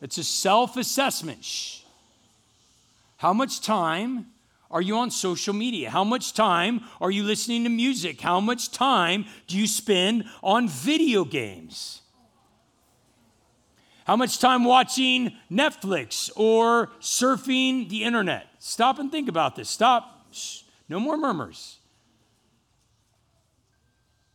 It's 0.01 0.19
a 0.19 0.23
self 0.23 0.77
assessment. 0.77 1.43
Shh. 1.43 1.81
How 3.17 3.33
much 3.33 3.61
time 3.61 4.27
are 4.69 4.83
you 4.83 4.97
on 4.97 5.09
social 5.09 5.53
media? 5.53 5.89
How 5.89 6.03
much 6.03 6.33
time 6.33 6.81
are 7.01 7.09
you 7.09 7.23
listening 7.23 7.63
to 7.63 7.69
music? 7.69 8.21
How 8.21 8.39
much 8.39 8.71
time 8.71 9.25
do 9.47 9.57
you 9.57 9.65
spend 9.65 10.25
on 10.43 10.69
video 10.69 11.25
games? 11.25 12.01
How 14.05 14.15
much 14.15 14.37
time 14.37 14.63
watching 14.63 15.35
Netflix 15.51 16.29
or 16.35 16.91
surfing 17.01 17.89
the 17.89 18.03
internet? 18.03 18.47
Stop 18.59 18.99
and 18.99 19.11
think 19.11 19.27
about 19.27 19.55
this. 19.55 19.69
Stop. 19.69 20.27
Shh. 20.31 20.61
No 20.89 20.99
more 20.99 21.15
murmurs. 21.15 21.77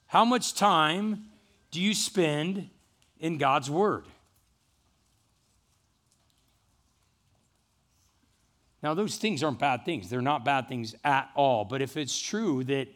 How 0.07 0.25
much 0.25 0.55
time 0.55 1.27
do 1.73 1.81
you 1.81 1.93
spend 1.93 2.71
in 3.19 3.37
God's 3.37 3.69
Word? 3.69 4.05
Now, 8.81 8.95
those 8.95 9.17
things 9.17 9.43
aren't 9.43 9.59
bad 9.59 9.85
things. 9.85 10.09
They're 10.09 10.23
not 10.23 10.45
bad 10.45 10.69
things 10.69 10.95
at 11.03 11.31
all. 11.35 11.65
But 11.65 11.83
if 11.83 11.97
it's 11.97 12.21
true 12.21 12.63
that 12.65 12.87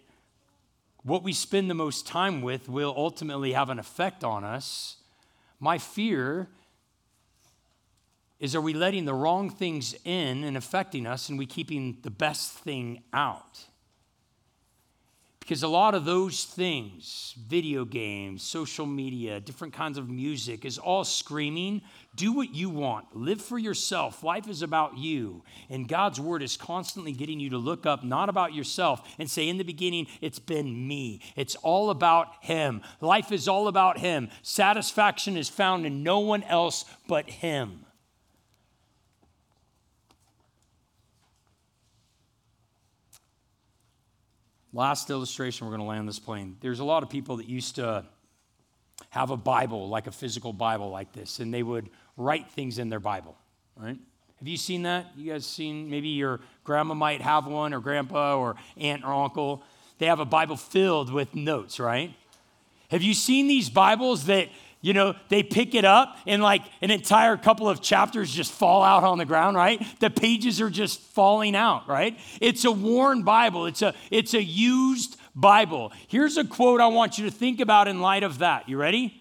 what 1.03 1.25
we 1.25 1.33
spend 1.33 1.71
the 1.71 1.75
most 1.75 2.07
time 2.07 2.43
with 2.43 2.69
will 2.69 2.95
ultimately 2.97 3.55
have 3.55 3.71
an 3.71 3.79
effect 3.79 4.23
on 4.23 4.45
us, 4.45 4.99
my 5.59 5.79
fear 5.79 6.49
is 8.41 8.55
are 8.55 8.61
we 8.61 8.73
letting 8.73 9.05
the 9.05 9.15
wrong 9.15 9.51
things 9.51 9.95
in 10.05 10.45
and 10.45 10.57
affecting 10.57 11.07
us 11.07 11.29
and 11.29 11.39
we 11.39 11.47
keeping 11.47 11.99
the 12.03 12.11
best 12.11 12.53
thing 12.53 13.03
out? 13.13 13.65
Because 15.41 15.63
a 15.63 15.69
lot 15.69 15.95
of 15.95 16.05
those 16.05 16.45
things, 16.45 17.35
video 17.49 17.87
games, 17.87 18.43
social 18.43 18.85
media, 18.85 19.41
different 19.41 19.73
kinds 19.73 19.97
of 19.97 20.07
music, 20.07 20.67
is 20.67 20.77
all 20.77 21.05
screaming, 21.05 21.81
do 22.15 22.35
what 22.35 22.55
you 22.55 22.69
want, 22.69 23.17
live 23.17 23.41
for 23.41 23.59
yourself. 23.59 24.23
Life 24.23 24.47
is 24.47 24.61
about 24.61 24.99
you. 24.99 25.43
And 25.71 25.89
God's 25.89 26.21
word 26.21 26.43
is 26.43 26.59
constantly 26.59 27.13
getting 27.13 27.41
you 27.41 27.49
to 27.49 27.57
look 27.57 27.87
up, 27.87 28.05
not 28.05 28.29
about 28.29 28.53
yourself, 28.53 29.01
and 29.19 29.31
say, 29.31 29.49
in 29.49 29.57
the 29.57 29.65
beginning, 29.65 30.07
it's 30.21 30.39
been 30.39 30.87
me. 30.87 31.23
It's 31.35 31.57
all 31.57 31.89
about 31.89 32.29
Him. 32.43 32.83
Life 33.01 33.33
is 33.33 33.49
all 33.49 33.69
about 33.69 33.97
Him. 33.97 34.29
Satisfaction 34.43 35.35
is 35.35 35.49
found 35.49 35.87
in 35.87 36.03
no 36.03 36.19
one 36.19 36.43
else 36.43 36.85
but 37.09 37.31
Him. 37.31 37.87
Last 44.79 45.11
illustration, 45.11 45.67
we're 45.67 45.73
going 45.73 45.81
to 45.83 45.89
land 45.89 46.07
this 46.07 46.21
plane. 46.21 46.57
There's 46.61 46.79
a 46.79 46.85
lot 46.85 47.03
of 47.03 47.11
people 47.11 47.39
that 47.39 47.49
used 47.49 47.75
to 47.75 48.05
have 49.11 49.33
a 49.33 49.37
Bible, 49.37 49.89
like 49.89 50.07
a 50.07 50.13
physical 50.13 50.53
Bible 50.53 50.89
like 50.89 51.13
this, 51.13 51.41
and 51.41 51.53
they 51.53 51.65
would 51.65 51.91
write 52.17 52.49
things 52.53 52.79
in 52.79 52.89
their 52.89 53.01
Bible, 53.01 53.37
right? 53.75 53.99
Have 54.39 54.47
you 54.47 54.57
seen 54.57 54.85
that? 54.85 55.07
You 55.17 55.33
guys 55.33 55.45
seen, 55.45 55.91
maybe 55.91 56.11
your 56.11 56.39
grandma 56.63 56.95
might 56.95 57.21
have 57.23 57.49
one, 57.49 57.75
or 57.75 57.81
grandpa, 57.81 58.37
or 58.37 58.55
aunt 58.77 59.03
or 59.05 59.13
uncle. 59.13 59.65
They 59.99 60.07
have 60.07 60.21
a 60.21 60.25
Bible 60.25 60.57
filled 60.57 61.13
with 61.13 61.35
notes, 61.35 61.81
right? 61.81 62.15
Have 62.93 63.03
you 63.03 63.15
seen 63.15 63.49
these 63.49 63.69
Bibles 63.69 64.27
that 64.27 64.49
you 64.81 64.93
know, 64.93 65.15
they 65.29 65.43
pick 65.43 65.75
it 65.75 65.85
up 65.85 66.17
and 66.27 66.43
like 66.43 66.63
an 66.81 66.91
entire 66.91 67.37
couple 67.37 67.69
of 67.69 67.83
chapters 67.83 68.33
just 68.33 68.53
fall 68.53 68.83
out 68.83 69.03
on 69.03 69.19
the 69.19 69.25
ground, 69.25 69.57
right? 69.57 69.85
The 69.99 70.11
pages 70.11 70.61
are 70.61 70.71
just 70.71 71.01
falling 71.01 71.57
out, 71.57 71.89
right? 71.89 72.19
It's 72.41 72.65
a 72.65 72.71
worn 72.71 73.23
Bible. 73.23 73.67
It's 73.67 73.83
a 73.83 73.95
it's 74.11 74.35
a 74.35 74.43
used 74.43 75.17
Bible. 75.35 75.93
Here's 76.07 76.37
a 76.37 76.45
quote 76.45 76.81
I 76.81 76.87
want 76.87 77.19
you 77.19 77.25
to 77.25 77.31
think 77.31 77.61
about 77.61 77.89
in 77.89 78.01
light 78.01 78.23
of 78.23 78.39
that. 78.39 78.69
You 78.69 78.77
ready? 78.77 79.21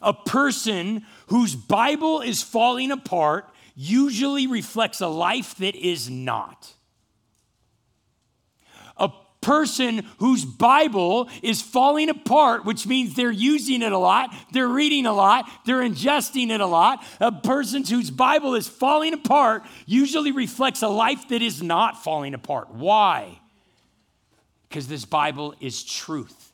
A 0.00 0.14
person 0.14 1.04
whose 1.26 1.54
Bible 1.54 2.22
is 2.22 2.42
falling 2.42 2.90
apart 2.90 3.48
usually 3.74 4.46
reflects 4.46 5.00
a 5.00 5.06
life 5.06 5.54
that 5.56 5.74
is 5.74 6.08
not 6.08 6.74
person 9.42 10.06
whose 10.18 10.44
Bible 10.44 11.28
is 11.42 11.60
falling 11.60 12.08
apart, 12.08 12.64
which 12.64 12.86
means 12.86 13.14
they're 13.14 13.30
using 13.30 13.82
it 13.82 13.92
a 13.92 13.98
lot, 13.98 14.34
they're 14.52 14.68
reading 14.68 15.04
a 15.04 15.12
lot, 15.12 15.50
they're 15.66 15.82
ingesting 15.82 16.50
it 16.50 16.60
a 16.60 16.66
lot. 16.66 17.04
A 17.20 17.32
person 17.32 17.84
whose 17.84 18.10
Bible 18.10 18.54
is 18.54 18.66
falling 18.68 19.12
apart 19.12 19.64
usually 19.84 20.32
reflects 20.32 20.82
a 20.82 20.88
life 20.88 21.28
that 21.28 21.42
is 21.42 21.62
not 21.62 22.02
falling 22.02 22.32
apart. 22.32 22.70
Why? 22.70 23.40
Because 24.68 24.88
this 24.88 25.04
Bible 25.04 25.54
is 25.60 25.84
truth. 25.84 26.51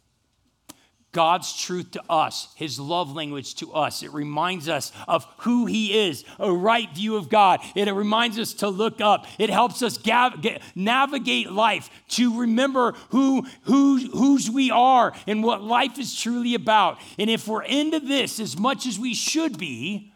God's 1.13 1.57
truth 1.57 1.93
to 1.93 2.03
us, 2.11 2.49
His 2.55 2.79
love 2.79 3.15
language 3.15 3.55
to 3.57 3.73
us. 3.73 4.03
It 4.03 4.13
reminds 4.13 4.69
us 4.69 4.93
of 5.07 5.27
who 5.39 5.65
He 5.65 5.99
is, 6.07 6.25
a 6.39 6.53
right 6.53 6.89
view 6.95 7.17
of 7.17 7.31
God. 7.31 7.61
It 7.75 7.91
reminds 7.91 8.39
us 8.39 8.53
to 8.55 8.69
look 8.69 9.01
up. 9.01 9.27
It 9.39 9.49
helps 9.49 9.83
us 9.83 9.97
gav- 9.97 10.45
navigate 10.75 11.51
life, 11.51 11.89
to 12.09 12.41
remember 12.41 12.93
who, 13.09 13.47
who, 13.63 13.99
whose 14.11 14.51
we 14.51 14.71
are 14.71 15.15
and 15.27 15.43
what 15.43 15.63
life 15.63 15.99
is 15.99 16.15
truly 16.15 16.55
about. 16.55 16.99
And 17.19 17.31
if 17.31 17.49
we're 17.49 17.63
into 17.63 18.01
this 18.01 18.39
as 18.39 18.59
much 18.59 18.87
as 18.87 18.99
we 18.99 19.15
should 19.15 19.59
be, 19.59 20.13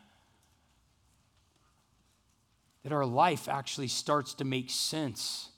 that 2.82 2.92
our 2.92 3.06
life 3.06 3.48
actually 3.48 3.88
starts 3.88 4.34
to 4.34 4.44
make 4.44 4.68
sense 4.68 5.51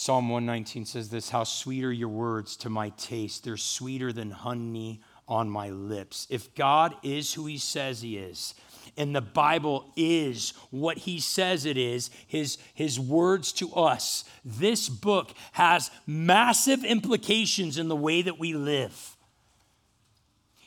Psalm 0.00 0.30
119 0.30 0.86
says 0.86 1.10
this 1.10 1.28
How 1.28 1.44
sweet 1.44 1.84
are 1.84 1.92
your 1.92 2.08
words 2.08 2.56
to 2.56 2.70
my 2.70 2.88
taste. 2.96 3.44
They're 3.44 3.58
sweeter 3.58 4.14
than 4.14 4.30
honey 4.30 5.02
on 5.28 5.50
my 5.50 5.68
lips. 5.68 6.26
If 6.30 6.54
God 6.54 6.94
is 7.02 7.34
who 7.34 7.44
he 7.44 7.58
says 7.58 8.00
he 8.00 8.16
is, 8.16 8.54
and 8.96 9.14
the 9.14 9.20
Bible 9.20 9.92
is 9.96 10.54
what 10.70 10.96
he 10.96 11.20
says 11.20 11.66
it 11.66 11.76
is, 11.76 12.08
his, 12.26 12.56
his 12.72 12.98
words 12.98 13.52
to 13.52 13.74
us, 13.74 14.24
this 14.42 14.88
book 14.88 15.34
has 15.52 15.90
massive 16.06 16.82
implications 16.82 17.76
in 17.76 17.88
the 17.88 17.94
way 17.94 18.22
that 18.22 18.38
we 18.38 18.54
live. 18.54 19.18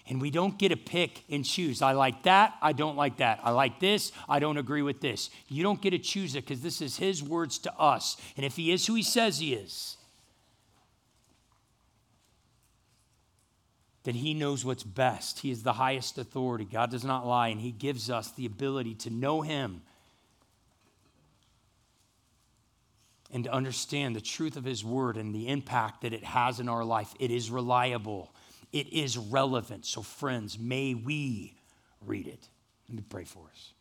And 0.07 0.21
we 0.21 0.31
don't 0.31 0.57
get 0.57 0.69
to 0.69 0.75
pick 0.75 1.23
and 1.29 1.45
choose. 1.45 1.81
I 1.81 1.93
like 1.93 2.23
that. 2.23 2.55
I 2.61 2.73
don't 2.73 2.97
like 2.97 3.17
that. 3.17 3.39
I 3.41 3.51
like 3.51 3.79
this. 3.79 4.11
I 4.27 4.39
don't 4.39 4.57
agree 4.57 4.81
with 4.81 4.99
this. 4.99 5.29
You 5.47 5.63
don't 5.63 5.81
get 5.81 5.91
to 5.91 5.99
choose 5.99 6.35
it 6.35 6.41
because 6.45 6.61
this 6.61 6.81
is 6.81 6.97
His 6.97 7.23
words 7.23 7.57
to 7.59 7.73
us. 7.77 8.17
And 8.35 8.45
if 8.45 8.57
He 8.57 8.71
is 8.71 8.85
who 8.85 8.95
He 8.95 9.03
says 9.03 9.39
He 9.39 9.53
is, 9.53 9.95
then 14.03 14.15
He 14.15 14.33
knows 14.33 14.65
what's 14.65 14.83
best. 14.83 15.39
He 15.39 15.51
is 15.51 15.63
the 15.63 15.73
highest 15.73 16.17
authority. 16.17 16.65
God 16.65 16.91
does 16.91 17.05
not 17.05 17.25
lie, 17.25 17.47
and 17.47 17.61
He 17.61 17.71
gives 17.71 18.09
us 18.09 18.29
the 18.31 18.45
ability 18.45 18.95
to 18.95 19.09
know 19.09 19.41
Him 19.41 19.83
and 23.31 23.45
to 23.45 23.53
understand 23.53 24.17
the 24.17 24.21
truth 24.21 24.57
of 24.57 24.65
His 24.65 24.83
word 24.83 25.15
and 25.15 25.33
the 25.33 25.47
impact 25.47 26.01
that 26.01 26.11
it 26.11 26.25
has 26.25 26.59
in 26.59 26.67
our 26.67 26.83
life. 26.83 27.13
It 27.21 27.31
is 27.31 27.49
reliable 27.49 28.33
it 28.73 28.91
is 28.91 29.17
relevant. 29.17 29.85
So, 29.85 30.01
friends, 30.01 30.59
may 30.59 30.95
we 30.95 31.53
read 32.05 32.27
it. 32.27 32.49
Let 32.89 32.97
me 32.97 33.03
pray 33.07 33.23
for 33.23 33.45
us. 33.51 33.71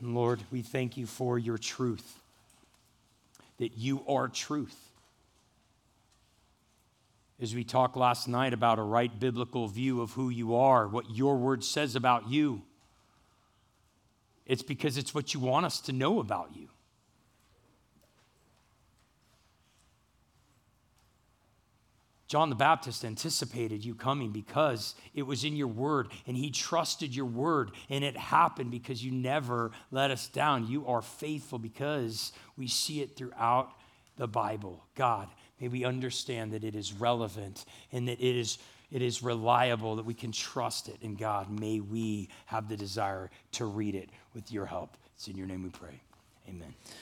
And 0.00 0.14
Lord, 0.14 0.40
we 0.50 0.62
thank 0.62 0.96
you 0.96 1.06
for 1.06 1.38
your 1.38 1.58
truth, 1.58 2.20
that 3.58 3.76
you 3.76 4.02
are 4.08 4.28
truth. 4.28 4.76
As 7.40 7.54
we 7.54 7.64
talked 7.64 7.96
last 7.96 8.28
night 8.28 8.52
about 8.52 8.78
a 8.78 8.82
right 8.82 9.18
biblical 9.18 9.66
view 9.66 10.00
of 10.00 10.12
who 10.12 10.30
you 10.30 10.54
are, 10.54 10.86
what 10.86 11.10
your 11.10 11.36
word 11.36 11.64
says 11.64 11.96
about 11.96 12.28
you, 12.28 12.62
it's 14.46 14.62
because 14.62 14.96
it's 14.96 15.14
what 15.14 15.34
you 15.34 15.40
want 15.40 15.66
us 15.66 15.80
to 15.82 15.92
know 15.92 16.20
about 16.20 16.50
you. 16.54 16.68
John 22.26 22.48
the 22.48 22.56
Baptist 22.56 23.04
anticipated 23.04 23.84
you 23.84 23.94
coming 23.94 24.30
because 24.30 24.94
it 25.14 25.22
was 25.22 25.44
in 25.44 25.56
your 25.56 25.68
word 25.68 26.08
and 26.26 26.36
he 26.36 26.50
trusted 26.50 27.14
your 27.14 27.26
word 27.26 27.72
and 27.90 28.02
it 28.02 28.16
happened 28.16 28.70
because 28.70 29.04
you 29.04 29.12
never 29.12 29.72
let 29.90 30.10
us 30.10 30.28
down. 30.28 30.66
You 30.66 30.86
are 30.86 31.02
faithful 31.02 31.58
because 31.58 32.32
we 32.56 32.66
see 32.66 33.02
it 33.02 33.16
throughout 33.16 33.72
the 34.16 34.26
Bible. 34.26 34.84
God, 34.94 35.28
may 35.60 35.68
we 35.68 35.84
understand 35.84 36.52
that 36.52 36.64
it 36.64 36.74
is 36.74 36.92
relevant 36.92 37.64
and 37.92 38.08
that 38.08 38.20
it 38.20 38.36
is 38.36 38.58
it 38.90 39.02
is 39.02 39.24
reliable 39.24 39.96
that 39.96 40.04
we 40.04 40.14
can 40.14 40.30
trust 40.30 40.88
it. 40.88 40.98
And 41.02 41.18
God, 41.18 41.50
may 41.50 41.80
we 41.80 42.28
have 42.46 42.68
the 42.68 42.76
desire 42.76 43.28
to 43.52 43.64
read 43.64 43.96
it 43.96 44.08
with 44.34 44.52
your 44.52 44.66
help. 44.66 44.96
It's 45.16 45.26
in 45.26 45.36
your 45.36 45.48
name 45.48 45.64
we 45.64 45.70
pray. 45.70 46.00
Amen. 46.48 46.74